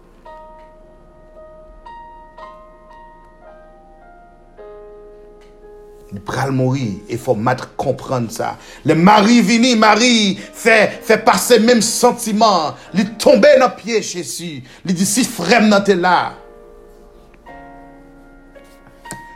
Il 6.13 6.21
pral 6.21 6.51
mourir. 6.51 6.99
Il 7.09 7.15
e 7.15 7.17
faut 7.17 7.35
mettre 7.35 7.75
comprendre 7.75 8.31
ça. 8.31 8.57
Le 8.85 8.95
mari 8.95 9.41
vini, 9.41 9.75
mari 9.75 10.37
fait, 10.37 10.99
fait 11.03 11.17
passer 11.17 11.59
même 11.59 11.81
sentiment. 11.81 12.75
Il 12.93 13.15
tombe 13.15 13.45
dans 13.59 13.67
le 13.67 13.75
pied 13.75 14.01
Jésus. 14.01 14.63
Il 14.85 14.93
dit, 14.93 15.05
si 15.05 15.23
frère 15.25 15.61
nan 15.61 15.83
te 15.83 15.91
là. 15.91 16.33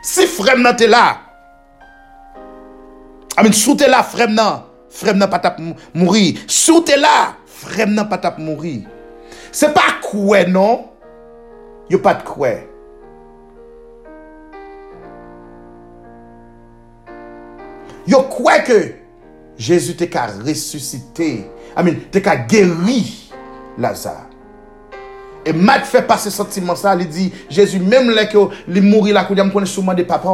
Si 0.02 0.26
frère 0.26 0.58
nan 0.58 0.74
te 0.74 0.84
là. 0.84 1.18
Amen, 3.36 3.52
sous 3.52 3.74
te 3.74 3.84
là, 3.84 4.02
frère 4.02 4.30
nan. 4.30 4.62
Frère 4.92 5.14
nan 5.16 5.28
pas 5.28 5.38
tap 5.40 5.58
mourir. 5.94 6.38
Sous 6.46 6.82
t'es 6.82 6.96
là, 6.96 7.34
frère 7.46 7.88
nan 7.88 8.08
pas 8.08 8.18
tap 8.18 8.38
mourir. 8.38 8.82
C'est 9.50 9.72
pas 9.72 10.00
quoi 10.02 10.44
non. 10.44 10.90
Yo 11.88 11.98
pas 11.98 12.14
de 12.14 12.22
quoi. 12.22 12.71
Yo 18.06 18.22
quoi 18.22 18.60
que 18.60 18.94
Jésus 19.56 19.94
te 19.96 20.04
ka 20.04 20.26
ressuscité. 20.44 21.50
Amen, 21.76 22.00
te 22.10 22.18
ka 22.18 22.36
guéri 22.36 23.30
Lazare. 23.78 24.28
Et 25.44 25.52
Matt 25.52 25.84
fait 25.84 26.02
passer 26.02 26.30
ce 26.30 26.36
sentiment 26.36 26.76
ça, 26.76 26.94
il 26.94 27.08
dit 27.08 27.32
Jésus 27.48 27.80
même 27.80 28.10
là 28.10 28.26
que 28.26 28.38
il 28.68 28.82
mourir 28.82 29.14
là, 29.14 29.26
il 29.28 29.42
me 29.42 29.64
souvent 29.64 29.94
de 29.94 30.02
papa. 30.04 30.28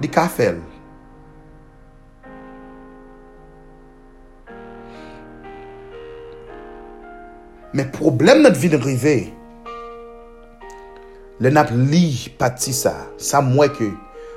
Il 0.00 0.10
ka 0.10 0.28
fait. 0.28 0.56
Mais 7.72 7.84
problème 7.84 8.42
notre 8.42 8.58
vie 8.58 8.68
de 8.68 8.76
rêver. 8.76 9.32
Le 11.42 11.50
nap 11.50 11.72
li 11.74 12.30
pati 12.38 12.70
sa, 12.76 12.92
sa 13.18 13.40
mwen 13.42 13.72
ke, 13.74 13.88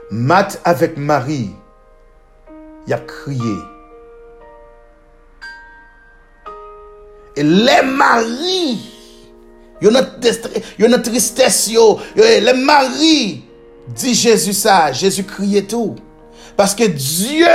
mat 0.09 0.55
avèk 0.65 0.95
mari, 0.97 1.51
yap 2.89 3.03
kriye. 3.05 3.59
E 7.37 7.45
le 7.45 7.77
mari, 7.91 8.79
yo 9.83 9.93
nan 9.93 11.05
tristès 11.05 11.67
yo, 11.69 11.85
le 12.17 12.57
mari, 12.65 13.21
di 13.93 14.17
Jezu 14.17 14.55
sa, 14.57 14.89
Jezu 14.89 15.27
kriye 15.29 15.61
tou. 15.61 15.93
Paske 16.57 16.89
Diyo, 16.89 17.53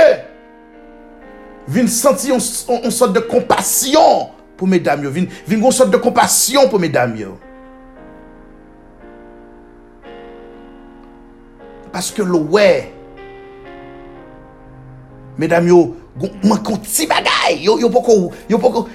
vin 1.67 1.91
senti 1.91 2.31
yon 2.31 2.39
sot 2.39 3.11
de 3.11 3.27
kompasyon 3.27 4.29
pou 4.55 4.69
mè 4.69 4.79
dam 4.79 5.03
yo, 5.03 5.11
vin 5.11 5.27
yon 5.57 5.75
sot 5.75 5.91
de 5.91 5.99
kompasyon 5.99 6.71
pou 6.71 6.79
medam 6.79 7.19
yo. 7.19 7.35
Paske 11.91 12.23
lo 12.23 12.39
we, 12.53 12.67
medam 15.41 15.67
yo, 15.67 15.79
mwen 16.43 16.61
konti 16.63 17.07
bagay, 17.09 17.57
yo 17.65 17.89
poko, 17.91 18.29
yo 18.47 18.59
poko, 18.61 18.85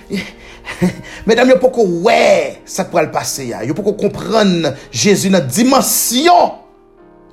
medam 1.28 1.50
yo 1.52 1.58
poko 1.60 1.84
we, 2.06 2.62
sa 2.64 2.86
kwa 2.88 3.04
l 3.04 3.10
pase 3.12 3.50
ya, 3.50 3.60
yo 3.68 3.76
poko 3.76 3.92
kompren 4.00 4.70
Jezu 4.88 5.28
nan 5.32 5.44
dimansyon, 5.44 6.56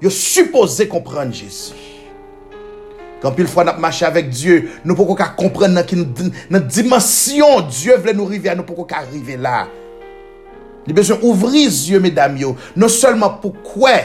yo 0.04 0.12
suppose 0.12 0.90
kompren 0.92 1.32
Jezu. 1.32 1.80
Kampil 3.24 3.48
fwa 3.48 3.64
nan 3.70 3.80
mache 3.80 4.04
avek 4.04 4.28
Diyo, 4.36 4.58
nou 4.84 5.00
poko 5.00 5.16
ka 5.16 5.30
kompren 5.40 5.72
nan 5.72 6.68
dimansyon, 6.68 7.70
Diyo 7.72 7.96
vle 8.04 8.18
nou 8.18 8.28
rive, 8.28 8.52
nou 8.52 8.68
poko 8.68 8.84
ka 8.90 9.06
rive 9.08 9.40
la. 9.40 9.62
Li 10.84 10.92
besyon 10.92 11.24
ouvri 11.24 11.64
zye 11.72 12.04
medam 12.04 12.36
yo, 12.36 12.52
non 12.76 12.92
selman 12.92 13.40
pou 13.40 13.56
kwe, 13.64 13.96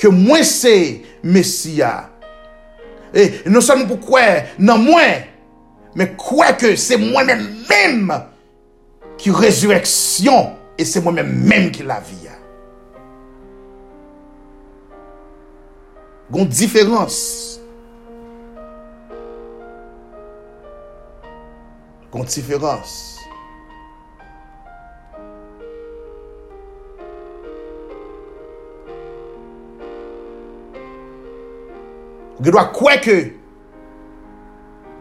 ke 0.00 0.10
mwen 0.12 0.44
se 0.46 0.74
Mesia. 1.24 1.92
E 3.14 3.44
nou 3.46 3.62
san 3.64 3.84
pou 3.88 4.00
kwe 4.02 4.24
nan 4.58 4.82
mwen, 4.84 5.26
men 5.94 6.14
kwe 6.18 6.50
ke 6.58 6.74
se 6.80 6.98
mwen 7.00 7.30
men 7.30 7.44
mèm 7.70 8.12
ki 9.20 9.34
rezureksyon, 9.38 10.54
e 10.74 10.86
se 10.88 11.02
mwen 11.02 11.20
men 11.20 11.34
mèm 11.50 11.70
ki 11.74 11.86
la 11.86 12.00
viya. 12.02 12.34
Gon 16.34 16.48
diferans. 16.50 17.20
Gon 22.10 22.26
diferans. 22.26 23.13
Ou 32.38 32.42
ge 32.42 32.50
dwa 32.50 32.64
kweke, 32.74 33.18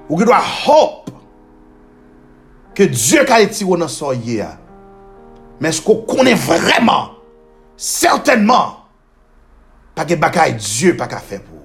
ou 0.09 0.19
ge 0.19 0.27
dwa 0.27 0.37
hop, 0.41 1.09
ke 2.77 2.85
Diyo 2.91 3.25
ka 3.29 3.39
eti 3.41 3.65
wou 3.65 3.77
nan 3.79 3.89
soye 3.89 4.37
ya, 4.39 4.51
men 5.61 5.73
sko 5.73 5.99
konen 6.09 6.37
vreman, 6.37 7.13
certainman, 7.77 8.77
pa 9.97 10.05
ge 10.09 10.17
bakay 10.19 10.53
Diyo 10.59 10.93
pa 10.99 11.09
ka 11.09 11.21
fe 11.21 11.41
pou. 11.41 11.63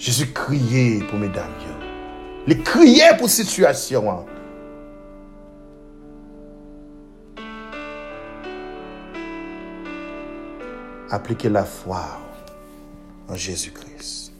Jezu 0.00 0.30
kriye 0.32 1.02
pou 1.10 1.20
medan 1.20 1.50
yo. 1.60 1.74
Li 2.48 2.56
kriye 2.64 3.12
pou 3.20 3.28
situasyon 3.28 4.06
an. 4.08 4.39
Appliquer 11.10 11.48
la 11.48 11.64
foi 11.64 12.02
en 13.28 13.34
Jésus-Christ. 13.34 14.32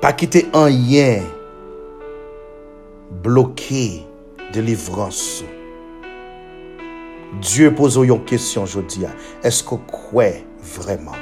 Pas 0.00 0.12
quitter 0.12 0.46
un 0.52 0.64
rien 0.64 1.22
bloqué 3.22 4.04
délivrance. 4.52 5.44
Dieu 7.40 7.74
pose 7.74 7.96
une 7.96 8.24
question 8.24 8.64
aujourd'hui. 8.64 9.04
Est-ce 9.42 9.62
que 9.62 9.74
croit 9.86 10.42
vraiment? 10.60 11.16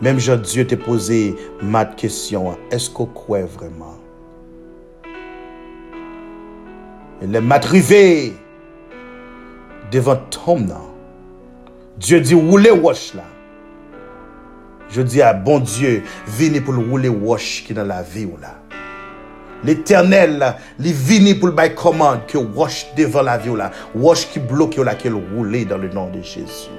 Même 0.00 0.18
Jean 0.18 0.36
Dieu 0.36 0.66
t'a 0.66 0.76
posé 0.76 1.34
ma 1.62 1.84
question. 1.84 2.56
Est-ce 2.70 2.90
que 2.90 3.02
croit 3.02 3.44
vraiment? 3.44 3.96
Et 7.22 7.26
les 7.26 7.40
matrivés 7.40 8.34
devant 9.90 10.16
tom 10.30 10.66
nan. 10.66 10.78
Dieu 11.98 12.20
dit 12.20 12.34
roule 12.34 12.68
wash 12.70 13.14
là. 13.14 13.22
Je 14.90 15.02
dis 15.02 15.20
à 15.22 15.32
bon 15.32 15.58
Dieu, 15.60 16.02
venez 16.26 16.60
pour 16.60 16.74
le 16.74 16.88
rouler 16.88 17.08
wash 17.08 17.64
qui 17.66 17.74
dans 17.74 17.84
la 17.84 18.02
vie 18.02 18.24
ou 18.24 18.36
là. 18.40 18.54
L'éternel, 19.64 20.54
il 20.78 20.92
vini 20.92 21.34
pour 21.34 21.48
le 21.48 21.54
bail 21.54 21.74
commande 21.74 22.20
que 22.28 22.38
wash 22.38 22.86
devant 22.96 23.22
la 23.22 23.38
vie 23.38 23.50
ou 23.50 23.56
là. 23.56 23.70
Wash 23.94 24.28
qui 24.28 24.38
bloque 24.38 24.76
ou 24.78 24.84
là, 24.84 24.94
qui 24.94 25.08
rouler 25.08 25.64
dans 25.64 25.78
le 25.78 25.88
nom 25.88 26.08
de 26.08 26.22
Jésus. 26.22 26.70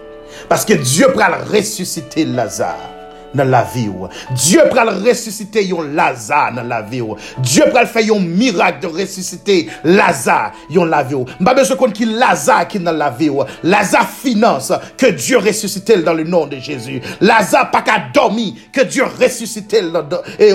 Parce 0.48 0.64
que 0.64 0.74
Dieu 0.74 1.08
peut 1.14 1.22
ressusciter 1.52 2.24
Lazare 2.26 2.97
dans 3.34 3.44
la 3.44 3.64
vie. 3.64 3.90
Dieu 4.32 4.62
peut 4.72 5.10
ressusciter 5.10 5.70
un 5.72 5.94
Lazare 5.94 6.54
dans 6.54 6.64
la 6.64 6.82
vie. 6.82 7.02
Dieu 7.40 7.64
peut 7.66 7.86
faire 7.86 8.14
un 8.14 8.20
miracle 8.20 8.82
de 8.82 8.88
ressusciter 8.88 9.68
Lazare 9.84 10.54
dans 10.70 10.86
la 10.86 11.04
vie. 11.04 11.16
Pas 11.44 11.54
besoin 11.54 11.78
qu'on 11.78 11.92
qui 11.92 12.06
Lazare 12.06 12.68
qui 12.68 12.80
dans 12.80 12.92
la 12.92 13.10
vie. 13.10 13.30
Lazare 13.64 14.10
finance 14.10 14.72
que 14.98 15.08
Dieu 15.08 15.38
ressuscite 15.38 16.04
dans 16.04 16.14
le 16.14 16.24
nom 16.24 16.48
de 16.48 16.58
Jésus. 16.58 17.02
Lazare 17.22 17.72
pas 17.72 17.82
qu'à 17.82 18.04
dormir 18.14 18.54
que 18.72 18.82
Dieu 18.82 19.04
ressuscite 19.04 19.76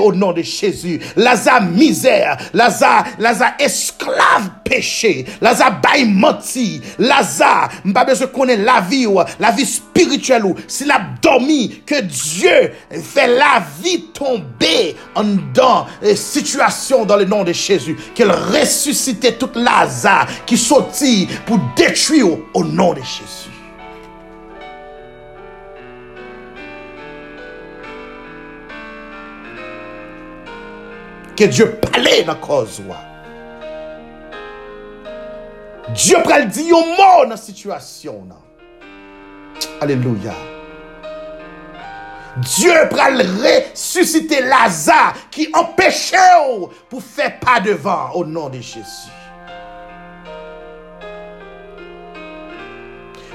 au 0.01 0.13
nom 0.13 0.33
de 0.33 0.43
Jésus. 0.43 1.01
Lazare 1.17 1.63
misère. 1.63 2.37
Lazare, 2.53 3.05
Lazare 3.19 3.55
esclave 3.59 4.51
péché. 4.65 5.25
Lazare 5.41 5.81
bail 5.83 6.07
menti. 6.07 6.81
Lazare, 6.99 7.71
besoin 7.85 8.27
qu'on 8.29 8.49
ait 8.49 8.57
la 8.57 8.81
vie, 8.81 9.07
la 9.39 9.51
vie 9.51 9.67
spirituelle 9.67 9.93
spirituel 10.03 10.45
ou, 10.45 10.57
s'il 10.67 10.91
a 10.91 11.01
dormi, 11.23 11.83
que 11.87 12.01
Dieu 12.01 12.62
fait 12.91 13.27
la 13.27 13.63
vie 13.83 14.05
tomber 14.13 14.97
en 15.15 15.25
dans 15.55 15.87
les 16.01 16.17
situations 16.17 17.05
dans 17.05 17.17
le 17.17 17.25
nom 17.25 17.45
de 17.45 17.53
Jésus, 17.53 17.97
qu'il 18.15 18.31
ressuscite 18.31 19.39
tout 19.39 19.51
Lazare 19.55 20.27
qui 20.47 20.57
sortit 20.57 21.29
pour 21.47 21.59
détruire 21.77 22.39
au 22.55 22.65
nom 22.65 22.93
de 22.93 23.01
Jésus. 23.01 23.51
Que 31.37 31.45
Dieu 31.45 31.79
parle 31.81 32.05
dans 32.05 32.27
la 32.27 32.35
cause. 32.35 32.83
Dieu 35.95 36.17
pral 36.23 36.49
di 36.49 36.69
yon 36.71 36.87
mot 36.97 37.25
dans 37.25 37.31
la 37.31 37.37
situation. 37.37 38.29
Alléluia. 39.81 40.52
Dieu 42.37 42.73
pral 42.89 43.21
ressusciter 43.21 44.41
Lazare 44.41 45.15
qui 45.31 45.49
empêchait 45.53 46.17
ou 46.51 46.69
pour 46.89 47.03
faire 47.03 47.39
pas 47.39 47.61
devant 47.61 48.11
au 48.15 48.25
nom 48.25 48.49
de 48.49 48.61
Jésus. 48.61 49.13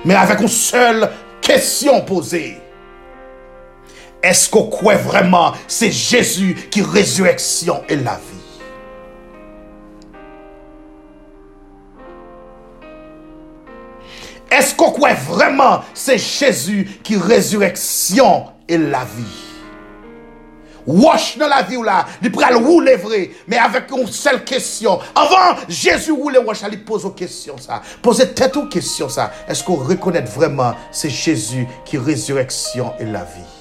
Mais 0.03 0.15
avec 0.15 0.39
une 0.39 0.47
seule 0.47 1.09
question 1.41 2.01
posée. 2.01 2.57
Est-ce 4.23 4.49
qu'on 4.49 4.67
croit 4.67 4.95
vraiment 4.95 5.53
c'est 5.67 5.91
Jésus 5.91 6.55
qui 6.71 6.81
résurrection 6.81 7.83
et 7.87 7.97
la 7.97 8.15
vie? 8.15 8.37
Est-ce 14.49 14.73
qu'on 14.73 14.91
croit 14.91 15.13
vraiment 15.13 15.81
c'est 15.93 16.17
Jésus 16.17 16.99
qui 17.03 17.15
résurrection 17.15 18.47
et 18.67 18.77
la 18.77 19.05
vie? 19.05 19.45
Wash 20.85 21.37
dans 21.37 21.49
la 21.49 21.63
vie 21.63 21.75
ou 21.75 21.83
là, 21.83 22.05
il 22.21 22.31
pral 22.31 22.55
rouler 22.55 22.95
vrai, 22.95 23.31
mais 23.45 23.57
avec 23.57 23.91
une 23.91 24.07
seule 24.07 24.45
question. 24.45 24.99
Avant, 25.13 25.59
Jésus 25.67 26.13
roule 26.13 26.37
wash, 26.45 26.59
il 26.71 26.83
pose 26.85 27.03
aux 27.03 27.11
questions 27.11 27.57
ça. 27.57 27.81
Posez 28.01 28.33
tête 28.33 28.55
aux 28.55 28.67
questions 28.67 29.09
ça. 29.09 29.31
Est-ce 29.49 29.65
qu'on 29.65 29.75
reconnaît 29.75 30.21
vraiment 30.21 30.73
c'est 30.91 31.09
Jésus 31.09 31.67
qui 31.83 31.97
résurrection 31.97 32.93
et 32.99 33.05
la 33.05 33.25
vie? 33.25 33.56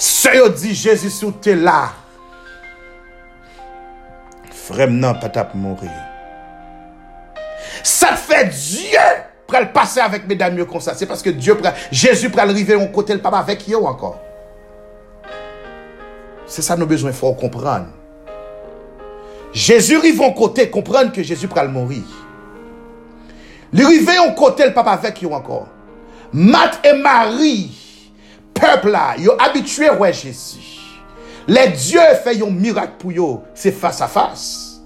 Se 0.00 0.32
yo 0.32 0.48
di 0.48 0.72
Jésus 0.72 1.12
sou 1.12 1.28
te 1.44 1.52
la 1.52 1.90
Frem 4.64 4.94
nan 4.96 5.18
patap 5.20 5.50
mori 5.52 5.90
Sa 7.84 8.14
te 8.14 8.22
fe 8.22 8.38
Dieu 8.48 9.02
pral 9.50 9.66
pase 9.74 10.00
avèk 10.00 10.24
mesdames 10.30 10.62
yo 10.62 10.64
konsa 10.70 10.94
Se 10.96 11.04
paske 11.10 11.34
Dieu 11.36 11.58
pral 11.60 11.76
Jésus 11.92 12.32
pral 12.32 12.54
rive 12.56 12.78
yon 12.78 12.88
kote 12.94 13.12
l 13.12 13.20
papa 13.20 13.42
avèk 13.44 13.66
yo 13.68 13.82
ankon 13.90 14.16
Se 16.48 16.64
sa 16.64 16.78
nou 16.80 16.88
bezwen 16.88 17.12
fò 17.12 17.34
kompran 17.36 17.90
Jésus 19.52 20.00
rive 20.00 20.24
yon 20.24 20.32
kote 20.38 20.64
kompran 20.72 21.12
ke 21.12 21.26
Jésus 21.28 21.52
pral 21.52 21.68
mori 21.68 22.00
Li 23.76 23.84
rive 23.84 24.16
yon 24.16 24.32
kote 24.38 24.64
l 24.64 24.72
papa 24.72 24.96
avèk 24.96 25.20
yo 25.26 25.36
ankon 25.36 25.68
Mat 26.32 26.80
et 26.88 26.96
Marie 26.96 27.89
peuple 28.60 28.90
là, 28.90 29.14
yo 29.18 29.32
habitué 29.38 29.90
ouais 29.90 30.12
Jésus. 30.12 30.80
Les 31.48 31.68
dieux 31.68 32.00
fait 32.22 32.40
un 32.42 32.50
miracle 32.50 32.94
pour 32.98 33.12
yo, 33.12 33.42
c'est 33.54 33.72
face 33.72 34.00
à 34.00 34.08
face. 34.08 34.80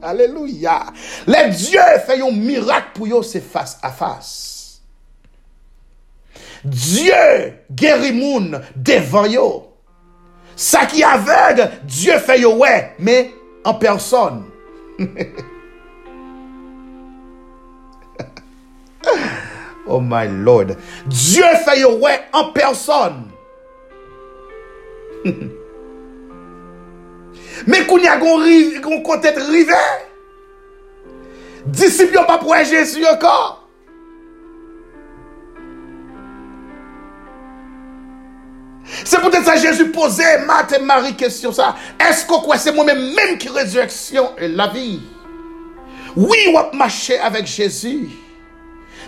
Alléluia. 0.02 0.88
Les 1.26 1.50
dieux 1.50 1.80
fait 2.06 2.22
un 2.22 2.32
miracle 2.32 2.90
pour 2.94 3.08
yo, 3.08 3.24
c'est 3.24 3.42
face 3.42 3.80
à 3.82 3.90
face. 3.90 4.82
Dieu 6.64 7.14
guérit 7.72 8.12
moun 8.12 8.62
devant 8.76 9.26
yo. 9.26 9.66
Ça 10.56 10.86
qui 10.86 11.04
aveugle, 11.04 11.72
Dieu 11.84 12.18
fait 12.20 12.42
yo 12.42 12.58
ouais, 12.58 12.96
mais 13.00 13.32
en 13.64 13.74
personne. 13.74 14.44
Oh 19.90 20.00
my 20.00 20.28
Lord. 20.28 20.76
Dieu 21.08 21.44
fait 21.66 21.84
ouais 21.84 22.22
en 22.32 22.52
personne. 22.52 23.26
Mais 27.68 27.86
qu'on 27.86 27.98
y 27.98 28.08
a 28.08 28.18
gon 28.18 29.02
côté 29.02 29.30
rivé. 29.32 29.74
Disciples 31.66 32.24
pas 32.26 32.38
pour 32.38 32.56
Jésus 32.56 33.06
encore. 33.06 33.68
C'est 39.06 39.22
peut-être 39.22 39.46
ça 39.46 39.56
Jésus 39.56 39.92
posait 39.92 40.46
Marthe 40.46 40.74
et 40.74 40.80
Marie 40.80 41.16
question 41.16 41.52
ça. 41.52 41.76
Est-ce 42.00 42.26
que 42.26 42.44
quoi 42.44 42.58
c'est 42.58 42.72
moi-même 42.72 43.14
même 43.14 43.38
qui 43.38 43.50
résurrection 43.50 44.32
et 44.38 44.48
la 44.48 44.68
vie? 44.68 45.02
Oui, 46.16 46.38
on 46.54 46.58
a 46.58 46.72
marché 46.74 47.20
avec 47.20 47.46
Jésus. 47.46 48.10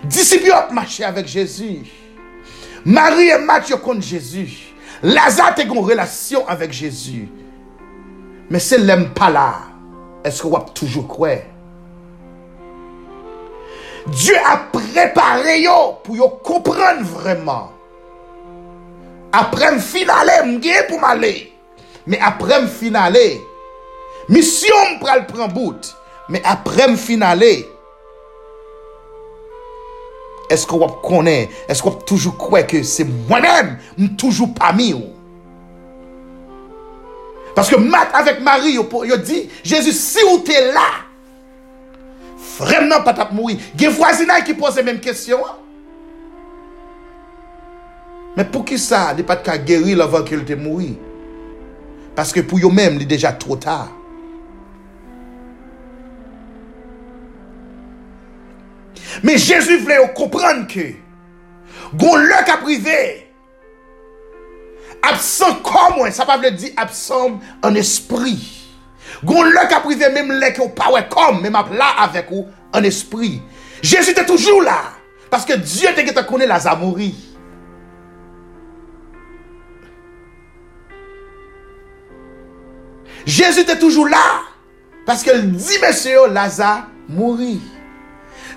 Disciples 0.04 0.52
ont 0.52 0.74
marché 0.74 1.04
avec 1.04 1.28
Jésus. 1.28 1.86
Marie 2.86 3.30
et 3.30 3.38
Matthieu 3.38 3.78
contre 3.78 4.02
Jésus. 4.02 4.74
Lazare 5.04 5.54
a 5.58 5.62
une 5.62 5.78
relation 5.78 6.48
avec 6.48 6.72
Jésus. 6.72 7.30
Mais 8.50 8.60
c'est 8.60 8.78
l'aime 8.78 9.14
pas 9.14 9.30
là. 9.30 9.56
Est-ce 10.24 10.42
que 10.44 10.48
vous 10.48 10.56
avez 10.56 10.66
toujours 10.74 11.08
croire? 11.08 11.38
Dieu 14.08 14.36
a 14.46 14.58
préparé 14.58 15.62
yo 15.62 16.00
pour 16.04 16.16
yo 16.16 16.28
comprendre 16.30 17.04
vraiment. 17.04 17.72
Après 19.32 19.72
me 19.72 19.80
finale, 19.80 20.30
m'gé 20.46 20.74
pour 20.90 21.00
m'aller. 21.00 21.54
Mais 22.08 22.20
après 22.20 22.62
me 22.62 22.68
finale, 22.68 23.16
mission 24.28 24.76
m'pral 24.96 25.28
prend 25.28 25.48
bout. 25.48 25.96
Mais 26.30 26.42
après 26.44 26.88
me 26.88 26.96
finale, 26.96 27.44
est-ce 30.52 30.68
vous 30.68 30.88
connaissez, 30.88 31.50
est-ce 31.68 31.82
vous 31.82 31.92
toujours 32.06 32.38
croire 32.38 32.68
que 32.68 32.84
c'est 32.84 33.06
moi-même, 33.06 33.78
toujours 34.18 34.54
parmi 34.54 34.92
vous? 34.92 35.06
Parce 37.56 37.70
que 37.70 37.76
Matt 37.76 38.10
avec 38.14 38.42
Marie, 38.42 38.78
il 38.78 39.22
dit, 39.24 39.50
Jésus, 39.64 39.92
si 39.92 40.20
vous 40.24 40.44
êtes 40.52 40.74
là, 40.74 41.06
vraiment 42.58 43.02
pas 43.02 43.30
mourir. 43.32 43.58
Il 43.76 43.82
y 43.82 43.86
a 43.86 43.90
des 43.90 43.96
voisins 43.96 44.42
qui 44.42 44.54
posent 44.54 44.78
les 44.78 44.84
mêmes 44.84 45.00
questions. 45.00 45.40
hein. 45.46 45.56
Mais 48.38 48.46
pour 48.46 48.64
qui 48.64 48.80
ça, 48.80 49.10
il 49.12 49.18
n'est 49.18 49.24
pas 49.24 49.36
de 49.36 49.58
guérir 49.58 50.02
avant 50.02 50.24
qu'il 50.24 50.46
te 50.46 50.54
mourir? 50.54 50.92
Parce 52.16 52.32
que 52.32 52.40
pour 52.40 52.60
eux-mêmes, 52.60 52.96
il 52.96 53.02
est 53.04 53.06
déjà 53.06 53.32
trop 53.34 53.58
Mais 59.24 59.38
Jésus 59.38 59.78
voulait 59.78 60.14
comprendre 60.16 60.68
que, 60.68 60.94
gon 61.96 62.16
le 62.16 62.46
ka 62.46 62.58
privé, 62.58 63.28
absent 65.02 65.56
comme 65.56 65.98
moi, 65.98 66.12
ça 66.12 66.26
pas 66.26 66.38
veut 66.38 66.52
dire 66.52 66.72
absent 66.78 67.40
en 67.64 67.76
esprit. 67.76 68.68
Gon 69.24 69.44
privé 69.84 70.10
même 70.10 70.32
le 70.32 70.52
qui 70.52 70.62
pas 70.70 70.92
ouais 70.92 71.08
comme, 71.10 71.42
même 71.42 71.54
là 71.54 71.96
avec 72.00 72.30
vous 72.30 72.48
en 72.74 72.84
esprit. 72.84 73.42
Jésus 73.82 74.12
était 74.12 74.26
toujours 74.26 74.62
là. 74.62 74.94
Parce 75.30 75.46
que 75.46 75.54
Dieu 75.54 75.90
te 75.96 76.12
te 76.12 76.22
connaît 76.22 76.46
la 76.46 76.60
zamourie. 76.60 77.16
Jésus 83.26 83.62
était 83.62 83.80
toujours 83.80 84.08
là. 84.08 84.42
Parce 85.06 85.24
qu'il 85.24 85.52
dit, 85.52 85.78
monsieur, 85.82 86.28
Lazare 86.28 86.88
mourit. 87.08 87.62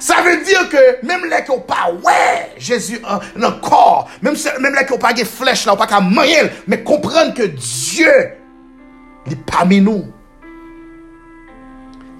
Ça 0.04 0.16
veut 0.20 0.44
dire 0.44 0.68
que 0.68 1.06
même 1.06 1.24
les 1.24 1.42
qui 1.44 1.50
n'ont 1.50 1.60
pas, 1.60 1.90
ouais, 2.02 2.52
Jésus 2.58 3.00
dans 3.00 3.48
le 3.48 3.60
corps, 3.66 4.06
même, 4.20 4.34
même 4.60 4.74
les 4.78 4.84
qui 4.84 4.92
n'ont 4.92 4.98
pas 4.98 5.14
de 5.14 5.24
flèche, 5.24 5.64
là, 5.64 5.72
n'ont 5.72 5.78
pas 5.78 5.86
qu'à 5.86 5.98
manger, 5.98 6.50
mais 6.66 6.82
comprendre 6.82 7.32
que 7.32 7.44
Dieu, 7.44 8.12
il 9.24 9.32
est 9.32 9.46
parmi 9.46 9.80
nous. 9.80 10.04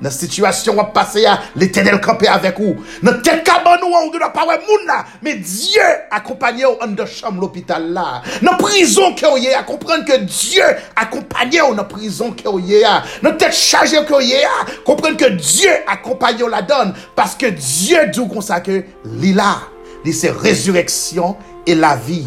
Dans 0.00 0.08
la 0.08 0.10
situation 0.10 0.74
où 0.76 0.80
on 0.80 0.84
passe, 0.86 1.16
l'éternel 1.56 2.00
campé 2.00 2.26
avec 2.26 2.58
vous. 2.58 2.76
Dans 3.02 3.20
tête 3.22 3.44
cabane 3.44 3.80
où 3.82 3.94
on 3.94 4.12
ne 4.12 4.18
pas 4.18 4.44
moun 4.44 4.86
là, 4.86 5.04
mais 5.22 5.34
Dieu 5.34 5.80
accompagne 6.10 6.64
vous 6.64 6.94
de 6.94 7.06
chambre 7.06 7.40
l'hôpital 7.40 7.92
là. 7.92 8.22
Dans 8.42 8.56
prison 8.56 9.14
que 9.14 9.26
vous 9.26 9.46
est, 9.46 9.54
à 9.54 9.62
comprendre 9.62 10.04
que 10.04 10.18
Dieu 10.18 10.64
accompagne 10.96 11.60
vous 11.68 11.74
dans 11.74 11.84
prison 11.84 12.32
que 12.32 12.48
vous 12.48 12.72
est. 12.72 12.82
Dans 13.22 13.36
tête 13.36 13.54
chargée 13.54 14.04
que 14.04 14.12
vous 14.12 14.20
est, 14.20 14.44
comprendre 14.84 15.16
que 15.16 15.30
Dieu 15.30 15.70
accompagne 15.86 16.38
vous 16.38 16.48
la 16.48 16.62
donne. 16.62 16.94
Parce 17.14 17.34
que 17.34 17.46
Dieu 17.46 17.98
dit 18.12 18.28
comme 18.28 18.42
ça 18.42 18.60
que 18.60 18.84
l'il 19.04 19.38
a, 19.38 19.58
dit 20.04 20.12
c'est 20.12 20.30
résurrection 20.30 21.36
et 21.66 21.74
la 21.74 21.96
vie. 21.96 22.26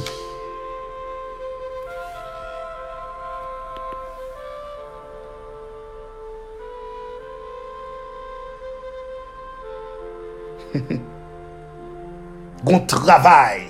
gon 12.63 12.79
travail, 12.81 13.63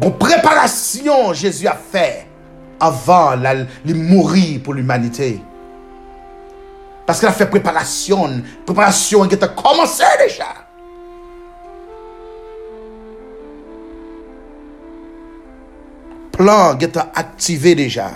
gon 0.00 0.10
préparation 0.12 1.32
Jésus 1.32 1.66
a 1.66 1.74
fait 1.74 2.26
avant 2.80 3.34
li 3.84 3.94
mourir 3.94 4.60
pour 4.62 4.74
l'humanité. 4.74 5.40
Parce 7.06 7.20
qu'il 7.20 7.28
a 7.28 7.32
fait 7.32 7.46
préparation, 7.46 8.42
préparation 8.64 9.26
qui 9.28 9.36
a 9.36 9.48
commencé 9.48 10.02
déjà. 10.18 10.66
Plan 16.32 16.76
qui 16.76 16.84
est 16.84 16.96
activé 16.96 17.74
déjà. 17.74 18.10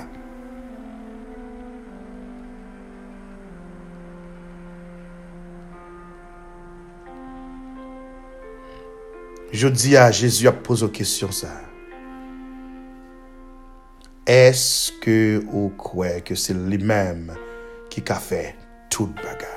Je 9.52 9.66
dis 9.66 9.96
à 9.96 10.12
Jésus 10.12 10.46
a 10.46 10.52
posé 10.52 10.86
une 10.86 10.92
question 10.92 11.32
ça. 11.32 11.48
Est-ce 14.24 14.92
que 15.00 15.42
vous 15.50 15.70
croyez 15.70 16.20
que 16.20 16.36
c'est 16.36 16.54
lui-même 16.54 17.34
qui 17.88 18.00
a 18.08 18.14
fait 18.14 18.54
toute 18.88 19.12
bagaille? 19.16 19.48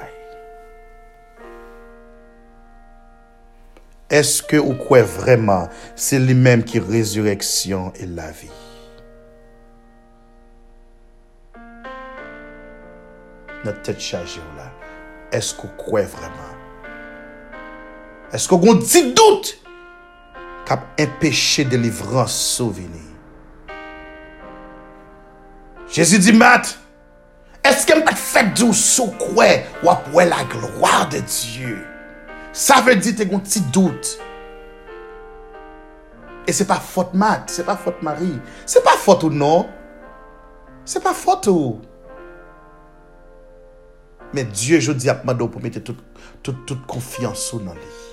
Est-ce 4.10 4.42
que 4.42 4.58
vous 4.58 4.74
croyez 4.74 5.06
vraiment 5.06 5.70
c'est 5.96 6.20
lui-même 6.20 6.64
qui 6.64 6.80
résurrection 6.80 7.94
et 7.96 8.08
la 8.08 8.32
vie? 8.32 8.50
Notre 13.64 13.82
tête 13.84 14.00
chargée 14.00 14.42
là. 14.58 14.72
Est-ce 15.32 15.54
que 15.54 15.62
vous 15.62 15.74
croyez 15.78 16.08
vraiment? 16.08 16.36
Est-ce 18.32 18.50
que 18.50 18.56
vous 18.56 18.74
doute? 18.74 19.63
kap 20.68 20.86
empèche 21.02 21.66
delivrans 21.68 22.32
sou 22.32 22.72
vini. 22.74 23.02
Jezi 25.94 26.20
di 26.24 26.34
mat, 26.34 26.72
eske 27.68 27.96
m 27.98 28.04
pat 28.08 28.18
fèk 28.20 28.54
di 28.58 28.66
ou 28.66 28.76
sou 28.78 29.14
kwe 29.20 29.50
wap 29.86 30.08
wè 30.16 30.26
la 30.30 30.42
gloa 30.50 31.04
de 31.14 31.22
Diyo? 31.28 31.78
Sa 32.54 32.80
vè 32.86 32.96
di 32.98 33.14
te 33.18 33.28
goun 33.30 33.44
ti 33.46 33.62
dout. 33.74 34.16
E 36.44 36.56
se 36.56 36.66
pa 36.68 36.80
fote 36.82 37.18
mat, 37.18 37.52
se 37.54 37.66
pa 37.66 37.76
fote 37.80 38.04
mari, 38.06 38.34
se 38.66 38.82
pa 38.84 38.96
fote 39.00 39.30
ou 39.30 39.34
non, 39.34 39.68
se 40.86 41.00
pa 41.04 41.14
fote 41.16 41.52
ou. 41.52 41.78
Men 44.34 44.50
Diyo 44.50 44.82
jodi 44.82 45.12
apman 45.14 45.38
do 45.38 45.48
pou 45.52 45.62
mette 45.64 45.84
tout 45.86 46.74
konfians 46.90 47.52
ou 47.54 47.62
nan 47.62 47.78
li. 47.78 48.13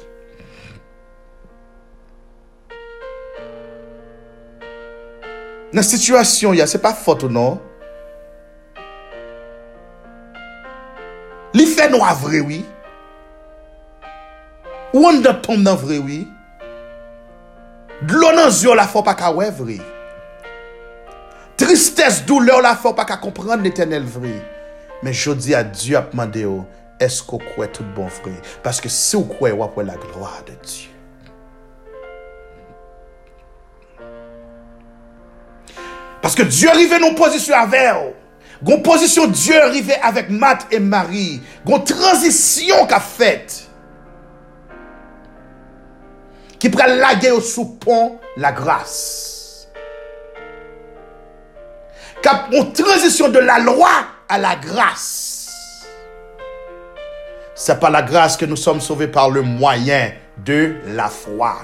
Nan 5.74 5.87
situasyon 5.87 6.56
ya, 6.59 6.66
se 6.66 6.80
pa 6.83 6.94
fote 6.96 7.28
ou 7.28 7.33
non? 7.33 7.61
Li 11.54 11.66
fè 11.66 11.88
nou 11.90 12.06
a 12.06 12.12
vrewi? 12.18 12.64
Ou 14.94 15.06
an 15.11 15.22
de 15.22 15.33
tom 15.46 15.62
nan 15.62 15.78
vrewi? 15.78 16.24
Glou 18.11 18.35
nan 18.35 18.50
zyo 18.54 18.74
la 18.74 18.88
fò 18.90 19.04
pa 19.06 19.14
ka 19.18 19.30
wè 19.37 19.50
vrewi? 19.54 19.78
Tristès, 21.61 22.22
douleur 22.24 22.62
la 22.64 22.72
fò 22.72 22.94
pa 22.96 23.04
ka 23.04 23.18
kompran 23.20 23.61
l'Eternel 23.61 24.06
vri. 24.09 24.33
Men 25.04 25.12
jodi 25.12 25.52
a 25.54 25.61
Diyo 25.66 25.98
ap 26.00 26.14
mande 26.16 26.46
yo, 26.46 26.62
esko 27.04 27.37
kwe 27.42 27.68
tout 27.68 27.87
bon 27.96 28.09
vri? 28.22 28.33
Paske 28.64 28.88
si 28.88 29.18
ou 29.18 29.28
kwe 29.28 29.52
wap 29.61 29.76
wè 29.76 29.85
la 29.87 29.98
gloa 30.00 30.40
de 30.48 30.56
Diyo. 30.64 30.89
Parce 36.22 36.35
que 36.35 36.42
Dieu 36.42 36.68
arrive 36.68 36.90
dans 36.98 37.09
une 37.09 37.14
position 37.14 37.54
avec 37.54 37.80
eux. 37.80 38.14
Gon 38.62 38.80
position 38.80 39.26
Dieu 39.26 39.61
arrivé 39.62 39.94
avec 40.02 40.28
Matt 40.28 40.66
et 40.70 40.78
Marie. 40.80 41.40
Gon 41.64 41.80
transition 41.80 42.87
qu'a 42.87 43.00
faite. 43.00 43.68
Qui 46.59 46.68
prend 46.68 46.87
laguer 46.87 47.30
au 47.30 47.40
sous 47.40 47.64
pont 47.64 48.18
la 48.37 48.52
grâce. 48.52 49.68
Cap 52.22 52.48
une 52.52 52.70
transition 52.72 53.30
de 53.30 53.38
la 53.38 53.59
loi 53.59 53.88
à 54.28 54.37
la 54.37 54.56
grâce. 54.56 55.48
C'est 57.54 57.80
par 57.80 57.90
la 57.90 58.02
grâce 58.02 58.37
que 58.37 58.44
nous 58.44 58.56
sommes 58.56 58.80
sauvés 58.80 59.09
par 59.09 59.30
le 59.30 59.40
moyen 59.40 60.12
de 60.44 60.76
la 60.88 61.09
foi. 61.09 61.56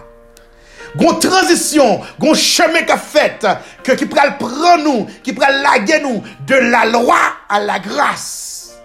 Gon 0.96 1.14
transition, 1.18 2.00
gon 2.18 2.32
chemin 2.35 2.82
qu'a 2.82 2.96
fait, 2.96 3.46
que 3.82 3.92
qui 3.92 4.06
pral 4.06 4.38
prendre 4.38 4.82
nous, 4.82 5.06
qui 5.22 5.32
pral 5.32 5.62
laguer 5.62 6.00
nous 6.00 6.22
de 6.46 6.54
la 6.54 6.87
loi 6.87 7.18
à 7.48 7.61
la 7.61 7.78
grâce. 7.78 8.78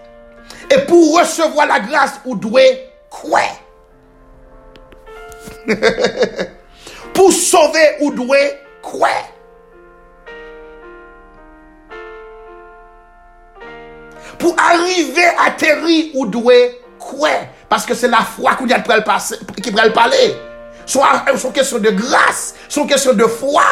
Et 0.69 0.79
pour 0.79 1.17
recevoir 1.17 1.67
la 1.67 1.79
grâce, 1.79 2.19
ou 2.25 2.35
doué 2.35 2.89
quoi? 3.09 3.39
pour 7.13 7.31
sauver, 7.31 7.97
ou 8.01 8.11
doué 8.11 8.59
quoi? 8.81 9.09
Pour 14.37 14.55
arriver 14.59 15.27
à 15.45 15.51
terre, 15.51 15.77
ou 16.13 16.25
doué 16.25 16.81
quoi? 16.99 17.29
Parce 17.69 17.85
que 17.85 17.93
c'est 17.93 18.09
la 18.09 18.17
foi 18.17 18.57
qui 18.57 19.71
pral 19.71 19.93
parler. 19.93 20.35
Soit 20.85 21.25
une 21.31 21.51
question 21.51 21.79
de 21.79 21.89
grâce, 21.89 22.55
c'est 22.67 22.81
une 22.81 22.87
question 22.87 23.13
de 23.13 23.23
foi 23.23 23.63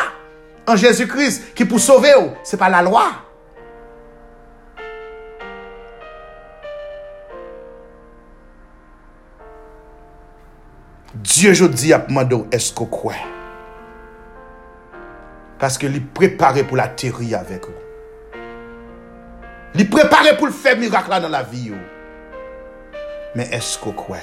en 0.68 0.76
Jésus-Christ 0.76 1.54
qui 1.54 1.66
pour 1.66 1.80
sauver, 1.80 2.14
ce 2.44 2.56
n'est 2.56 2.60
pas 2.60 2.70
la 2.70 2.82
loi. 2.82 3.04
Dieu, 11.16 11.54
je 11.54 11.66
dis 11.66 11.94
à 11.94 12.00
demandé, 12.00 12.38
est-ce 12.52 12.72
que 12.72 12.84
quoi? 12.84 13.14
Parce 15.58 15.78
que 15.78 15.88
est 15.88 16.00
préparé 16.14 16.64
pour 16.64 16.78
la 16.78 16.88
terre 16.88 17.16
avec 17.38 17.66
vous. 17.66 17.74
Il 19.76 19.82
est 19.82 19.90
préparé 19.90 20.38
pour 20.38 20.48
le 20.48 20.54
faire 20.54 20.78
miracle 20.78 21.10
dans 21.22 21.30
la 21.30 21.44
vie. 21.44 21.74
Mais 23.36 23.48
est-ce 23.52 23.78
que 23.78 23.90
quoi? 23.90 24.18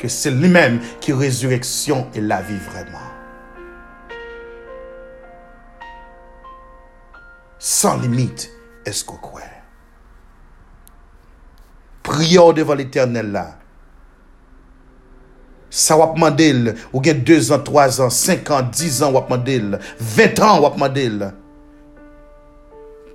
que 0.00 0.08
c'est 0.08 0.30
lui-même 0.30 0.80
qui 1.00 1.10
est 1.10 1.14
résurrection 1.14 2.08
et 2.14 2.22
la 2.22 2.40
vie 2.40 2.56
vraiment. 2.56 2.98
Sans 7.58 7.98
limite, 7.98 8.50
est-ce 8.86 9.04
qu'on 9.04 9.16
croit? 9.16 9.42
Prions 12.02 12.54
devant 12.54 12.74
l'éternel 12.74 13.30
là. 13.30 13.58
Sa 15.68 15.96
wap 15.96 16.16
mandel, 16.18 16.74
ou 16.92 17.02
gen 17.04 17.20
2 17.22 17.52
an, 17.52 17.60
3 17.60 18.00
an, 18.00 18.10
5 18.10 18.50
an, 18.50 18.62
10 18.72 19.02
an 19.04 19.12
wap 19.12 19.28
mandel, 19.30 19.78
20 20.00 20.40
an 20.42 20.62
wap 20.64 20.78
mandel. 20.80 21.28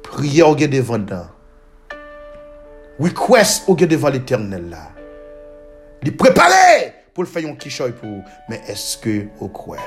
Priya 0.05 0.47
ou 0.47 0.55
gen 0.55 0.71
devan 0.71 1.03
dan. 1.09 1.25
Request 3.01 3.67
ou 3.67 3.75
gen 3.75 3.91
devan 3.91 4.15
l'Eternel 4.15 4.69
la. 4.71 4.94
Est 6.07 6.11
préparé 6.11 6.93
pour 7.13 7.23
le 7.23 7.29
faire 7.29 7.47
un 7.47 7.55
quichoy 7.55 7.91
pour. 7.91 8.23
Mais 8.49 8.61
est-ce 8.67 8.97
que 8.97 9.27
vous 9.39 9.49
croyez? 9.49 9.81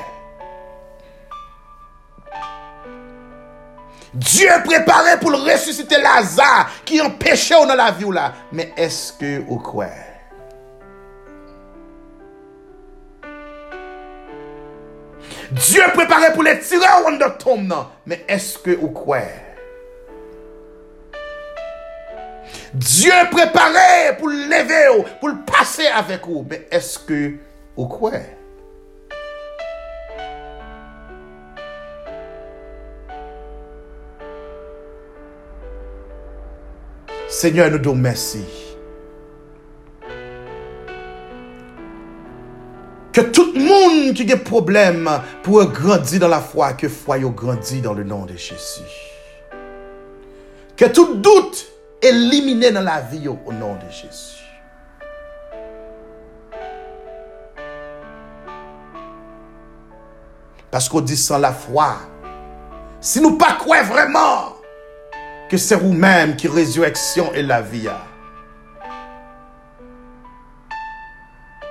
Dieu 4.15 4.49
est 4.49 4.63
préparé 4.63 5.19
pour 5.21 5.33
ressusciter 5.33 6.01
Lazare 6.01 6.71
qui 6.85 7.01
empêchait 7.01 7.55
dans 7.55 7.75
la 7.75 7.91
vie 7.91 8.11
là. 8.11 8.33
Mais 8.51 8.73
est-ce 8.77 9.13
que 9.13 9.41
vous 9.41 9.59
croyez? 9.59 9.93
Dieu 15.51 15.83
est 15.83 15.93
préparé 15.93 16.33
pour 16.33 16.43
les 16.43 16.59
tirer 16.61 16.85
au 17.07 17.11
de. 17.11 17.75
Mais 18.07 18.25
est-ce 18.29 18.59
que 18.59 18.71
vous 18.71 18.91
croyez? 18.91 19.48
Dieu 22.75 23.13
préparé 23.31 24.17
pour 24.19 24.29
le 24.29 24.37
lever, 24.37 25.05
pour 25.21 25.29
le 25.29 25.37
passer 25.47 25.87
avec 25.87 26.27
vous. 26.27 26.47
Mais 26.49 26.67
est-ce 26.71 26.99
que 26.99 27.35
vous 27.77 27.87
croyez? 27.87 28.21
Seigneur, 37.29 37.71
nous 37.71 37.79
te 37.79 37.89
merci. 37.91 38.45
Que 43.13 43.21
tout 43.21 43.53
le 43.53 43.61
monde 43.61 44.15
qui 44.15 44.23
a 44.23 44.25
des 44.25 44.37
problèmes 44.37 45.11
pour 45.43 45.65
grandir 45.67 46.21
dans 46.21 46.29
la 46.29 46.41
foi, 46.41 46.73
que 46.73 46.89
foi 46.89 47.19
grandit 47.19 47.81
dans 47.81 47.93
le 47.93 48.05
nom 48.05 48.25
de 48.25 48.37
Jésus. 48.37 48.83
Que 50.77 50.87
tout 50.87 51.17
doute 51.17 51.67
éliminé 52.03 52.71
dans 52.71 52.83
la 52.83 53.01
vie 53.01 53.29
au 53.29 53.53
nom 53.53 53.75
de 53.75 53.91
Jésus. 53.91 54.45
Parce 60.71 60.89
qu'on 60.89 61.01
dit 61.01 61.17
sans 61.17 61.39
la 61.39 61.53
foi. 61.53 61.97
Si 63.01 63.21
nous 63.21 63.37
pas 63.37 63.55
croyons 63.55 63.85
vraiment 63.85 64.55
que 65.49 65.57
c'est 65.57 65.77
vous-même 65.77 66.37
qui 66.37 66.47
résurrection 66.47 67.33
et 67.33 67.43
la 67.43 67.63
vie. 67.63 67.89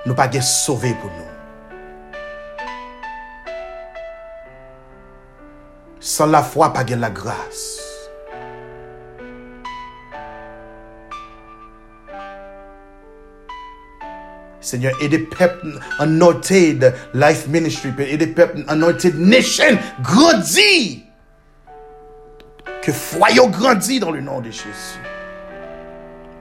Nous 0.04 0.14
pas 0.14 0.26
être 0.26 0.42
sauvés 0.42 0.94
pour 0.94 1.10
nous. 1.10 1.28
Sans 6.00 6.26
la 6.26 6.42
foi, 6.42 6.72
pas 6.72 6.84
gain 6.84 6.96
la 6.96 7.10
grâce. 7.10 7.77
Seigneur, 14.68 14.92
et 15.00 15.08
des 15.08 15.18
peuples 15.18 15.80
anointed 15.98 16.94
life 17.14 17.46
ministry, 17.48 17.90
et 17.98 18.16
des 18.16 18.26
peuples 18.26 18.64
anointed 18.68 19.18
nation 19.18 19.78
grandit. 20.02 21.04
Que 22.82 22.92
foyer 22.92 23.40
grandit 23.48 23.98
dans 24.00 24.10
le 24.10 24.20
nom 24.20 24.40
de 24.40 24.50
Jésus. 24.50 25.00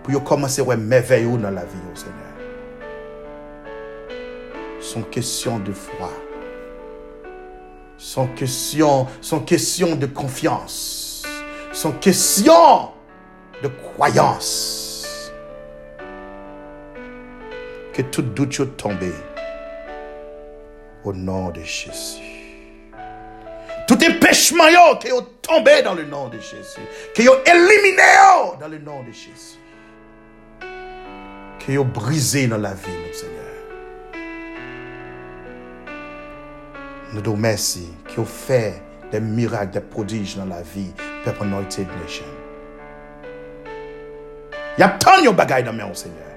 Pour 0.03 0.23
commencer 0.23 0.61
à 0.61 0.75
merveille 0.75 1.25
dans 1.25 1.49
la 1.49 1.61
vie, 1.61 1.77
oh 1.91 1.95
Seigneur. 1.95 2.15
Son 4.79 5.01
question 5.03 5.59
de 5.59 5.71
foi. 5.71 6.11
Son 7.97 8.27
question, 8.27 9.07
son 9.21 9.39
question 9.39 9.95
de 9.95 10.05
confiance. 10.05 11.23
Son 11.73 11.91
question 11.93 12.91
de 13.63 13.67
croyance. 13.67 14.86
Que 17.97 18.03
tout 18.03 18.21
doute 18.21 18.53
soit 18.53 18.77
tombé. 18.77 19.11
Au 21.03 21.11
nom 21.11 21.49
de 21.49 21.61
Jésus. 21.61 22.21
Tout 23.87 23.97
empêchement 24.05 24.65
que 25.01 25.07
yo 25.07 25.21
tombé 25.41 25.81
dans 25.81 25.95
le 25.95 26.05
nom 26.05 26.27
de 26.27 26.37
Jésus. 26.37 26.79
Que 27.15 27.23
yo 27.23 27.33
éliminé 27.43 28.03
dans 28.59 28.67
le 28.67 28.77
nom 28.77 29.01
de 29.01 29.11
Jésus. 29.11 29.57
Que 31.57 31.71
yo 31.71 31.83
brisé 31.83 32.45
dans 32.45 32.59
la 32.59 32.75
vie, 32.75 32.85
mon 32.85 33.13
Seigneur. 33.13 33.33
Nous 37.13 37.21
te 37.21 37.29
remercions 37.29 37.81
qui 38.09 38.19
ont 38.19 38.25
fait 38.25 38.79
des 39.11 39.21
miracles, 39.21 39.71
des 39.71 39.79
prodiges 39.79 40.35
dans 40.35 40.45
la 40.45 40.61
vie, 40.61 40.93
Peuple 41.25 41.41
Anointed 41.41 41.87
Nation. 41.99 42.25
Il 44.77 44.81
y 44.81 44.83
a 44.83 44.89
tant 44.89 45.19
de 45.19 45.29
bagailles 45.31 45.63
dans 45.63 45.73
mes 45.73 45.95
Seigneur. 45.95 46.36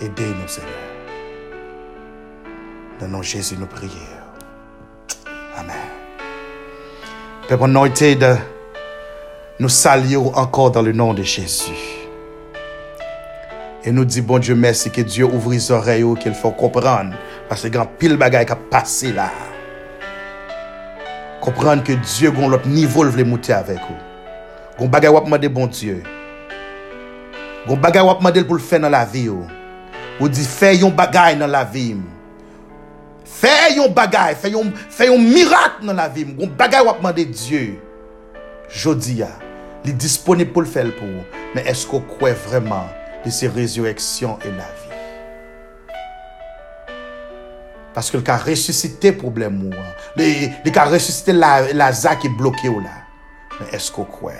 Aidez-nous, 0.00 0.48
Seigneur. 0.48 0.70
Dans 3.00 3.06
le 3.06 3.12
nom 3.12 3.18
de 3.18 3.24
Jésus, 3.24 3.56
nous 3.58 3.66
prions. 3.66 3.90
Amen. 5.56 5.74
Peuple 7.48 7.64
Anointed, 7.64 8.38
nous 9.58 9.68
saluons 9.68 10.34
encore 10.34 10.70
dans 10.70 10.82
le 10.82 10.92
nom 10.92 11.14
de 11.14 11.22
Jésus. 11.22 11.72
Et 13.84 13.92
nous 13.92 14.04
disons, 14.04 14.24
bon 14.26 14.38
Dieu, 14.38 14.54
merci 14.54 14.90
que 14.90 15.00
Dieu 15.00 15.24
ouvre 15.24 15.52
les 15.52 15.70
oreilles, 15.70 16.04
qu'il 16.20 16.34
faut 16.34 16.50
comprendre. 16.50 17.14
Parce 17.48 17.62
que 17.62 17.68
grand 17.68 17.86
pile 17.86 18.16
bagaille 18.16 18.44
qui 18.44 18.52
a 18.52 18.56
passé 18.56 19.12
là. 19.12 19.30
Comprendre 21.40 21.84
que 21.84 21.92
Dieu, 21.92 22.32
a 22.36 22.48
l'autre 22.48 22.66
niveau, 22.66 23.04
veut 23.04 23.24
monter 23.24 23.52
avec 23.52 23.78
vous. 23.78 23.96
Gon 24.78 24.88
bagay 24.88 25.08
wap 25.08 25.26
mande 25.26 25.46
bon 25.48 25.66
Dieu. 25.68 26.02
Gon 27.66 27.76
bagay 27.76 28.00
wap 28.00 28.20
mande 28.20 28.42
pour 28.42 28.56
le 28.56 28.60
faire 28.60 28.80
dans 28.80 28.90
la 28.90 29.04
vie. 29.04 29.28
Ou, 29.28 29.46
Ou 30.16 30.30
di 30.32 30.44
fè 30.48 30.72
yon 30.80 30.94
bagay 30.96 31.36
nan 31.36 31.52
la 31.52 31.64
vim. 31.68 32.00
Fè 33.26 33.74
yon 33.76 33.92
bagay, 33.92 34.36
fè 34.40 34.52
yon, 34.54 34.70
fè 34.72 35.10
yon 35.10 35.20
mirak 35.20 35.82
nan 35.84 35.98
la 36.00 36.08
vim. 36.08 36.32
Gon 36.38 36.54
bagay 36.56 36.86
wapman 36.86 37.12
de 37.16 37.26
Diyo. 37.28 37.76
Jodi 38.72 39.20
ya, 39.20 39.30
li 39.84 39.92
disponib 39.94 40.54
pou 40.54 40.64
l 40.64 40.70
fèl 40.70 40.90
pou. 40.96 41.22
Men 41.54 41.68
esko 41.70 42.00
kwe 42.16 42.32
vreman 42.46 42.88
li 43.26 43.32
se 43.34 43.50
rezureksyon 43.52 44.40
e 44.40 44.56
la 44.56 44.66
vi. 44.72 44.82
Paske 47.96 48.18
li 48.18 48.24
ka 48.26 48.40
resusite 48.42 49.14
problem 49.20 49.62
ou 49.68 49.84
an. 49.84 49.94
Li, 50.18 50.50
li 50.64 50.74
ka 50.74 50.88
resusite 50.90 51.36
la, 51.36 51.58
la 51.76 51.92
za 51.92 52.16
ki 52.20 52.32
bloke 52.40 52.68
ou 52.72 52.82
la. 52.84 53.02
Men 53.60 53.72
esko 53.76 54.08
kwe. 54.16 54.36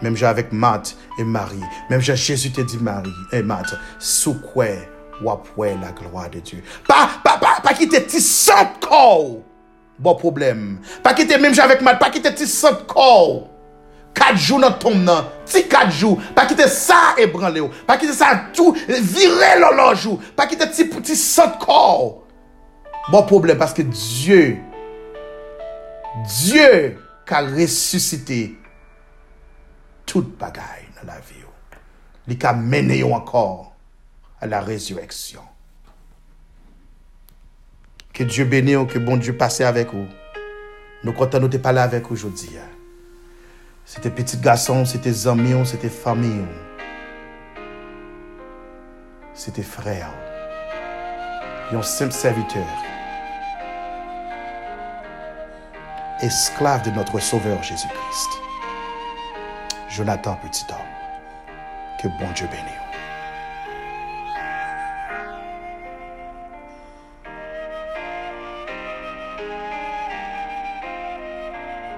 Mem 0.00 0.16
jan 0.16 0.32
avèk 0.34 0.50
Mat 0.50 0.94
e 1.20 1.26
Mari. 1.26 1.62
Mem 1.90 2.02
jan 2.02 2.18
Jésus 2.18 2.54
te 2.56 2.64
di 2.66 2.78
Mari 2.82 3.12
e 3.30 3.40
eh, 3.40 3.46
Mat. 3.46 3.72
Sou 3.98 4.38
kwe. 4.52 4.74
wap 5.24 5.48
wè 5.58 5.74
la 5.80 5.92
gloa 5.96 6.28
de 6.32 6.42
Diyo. 6.44 6.64
Pa, 6.88 7.06
pa, 7.24 7.36
pa, 7.40 7.56
pa 7.64 7.74
ki 7.76 7.88
te 7.90 8.02
ti 8.08 8.22
sant 8.24 8.80
kou, 8.84 9.40
bo 10.00 10.14
problem. 10.20 10.78
Pa 11.04 11.14
ki 11.16 11.26
te 11.28 11.38
mèm 11.40 11.56
javek 11.56 11.84
mat, 11.86 12.00
pa 12.00 12.10
ki 12.12 12.22
te 12.24 12.32
ti 12.36 12.48
sant 12.50 12.86
kou. 12.90 13.44
Katjou 14.16 14.58
nan 14.58 14.74
tom 14.82 15.04
nan, 15.06 15.28
ti 15.48 15.62
katjou, 15.70 16.18
pa 16.34 16.44
ki 16.50 16.56
te 16.58 16.66
sa 16.72 17.14
ebran 17.22 17.52
le 17.54 17.62
ou, 17.62 17.74
pa 17.86 17.94
ki 18.00 18.08
te 18.10 18.16
sa 18.16 18.32
tou 18.56 18.74
vire 18.88 19.52
lolonjou, 19.60 20.18
pa 20.36 20.48
ki 20.50 20.58
te 20.58 20.66
ti, 20.74 20.88
ti 21.06 21.16
sant 21.18 21.60
kou. 21.62 22.16
Bo 23.10 23.22
problem, 23.26 23.58
paske 23.60 23.86
Diyo, 23.86 24.58
Diyo 26.26 26.96
ka 27.28 27.44
resusite 27.46 28.42
tout 30.10 30.34
bagay 30.40 30.88
nan 30.96 31.06
la 31.06 31.20
vi 31.22 31.38
ou. 31.44 31.78
Li 32.26 32.36
ka 32.38 32.52
mene 32.52 32.98
yo 32.98 33.14
ankor. 33.14 33.69
À 34.40 34.46
la 34.46 34.60
résurrection. 34.60 35.42
Que 38.12 38.24
Dieu 38.24 38.44
bénisse, 38.44 38.92
que 38.92 38.98
bon 38.98 39.16
Dieu 39.16 39.36
passe 39.36 39.60
avec 39.60 39.92
vous. 39.92 40.06
Nous 41.04 41.12
comptons 41.12 41.40
nous 41.40 41.48
parler 41.48 41.80
avec 41.80 42.06
vous 42.06 42.14
aujourd'hui. 42.14 42.50
C'était 43.84 44.10
petit 44.10 44.36
garçon, 44.36 44.84
c'était 44.84 45.26
amis, 45.26 45.66
c'était 45.66 45.88
famille. 45.88 46.44
C'était 49.34 49.62
frère. 49.62 50.10
Un 51.72 51.82
simple 51.82 52.12
serviteur. 52.12 52.66
Esclave 56.20 56.84
de 56.84 56.90
notre 56.90 57.18
Sauveur 57.20 57.62
Jésus-Christ. 57.62 58.30
Jonathan 59.88 60.36
Petit 60.36 60.66
Homme. 60.70 60.76
Que 62.02 62.08
bon 62.08 62.30
Dieu 62.34 62.46
bénisse. 62.48 62.89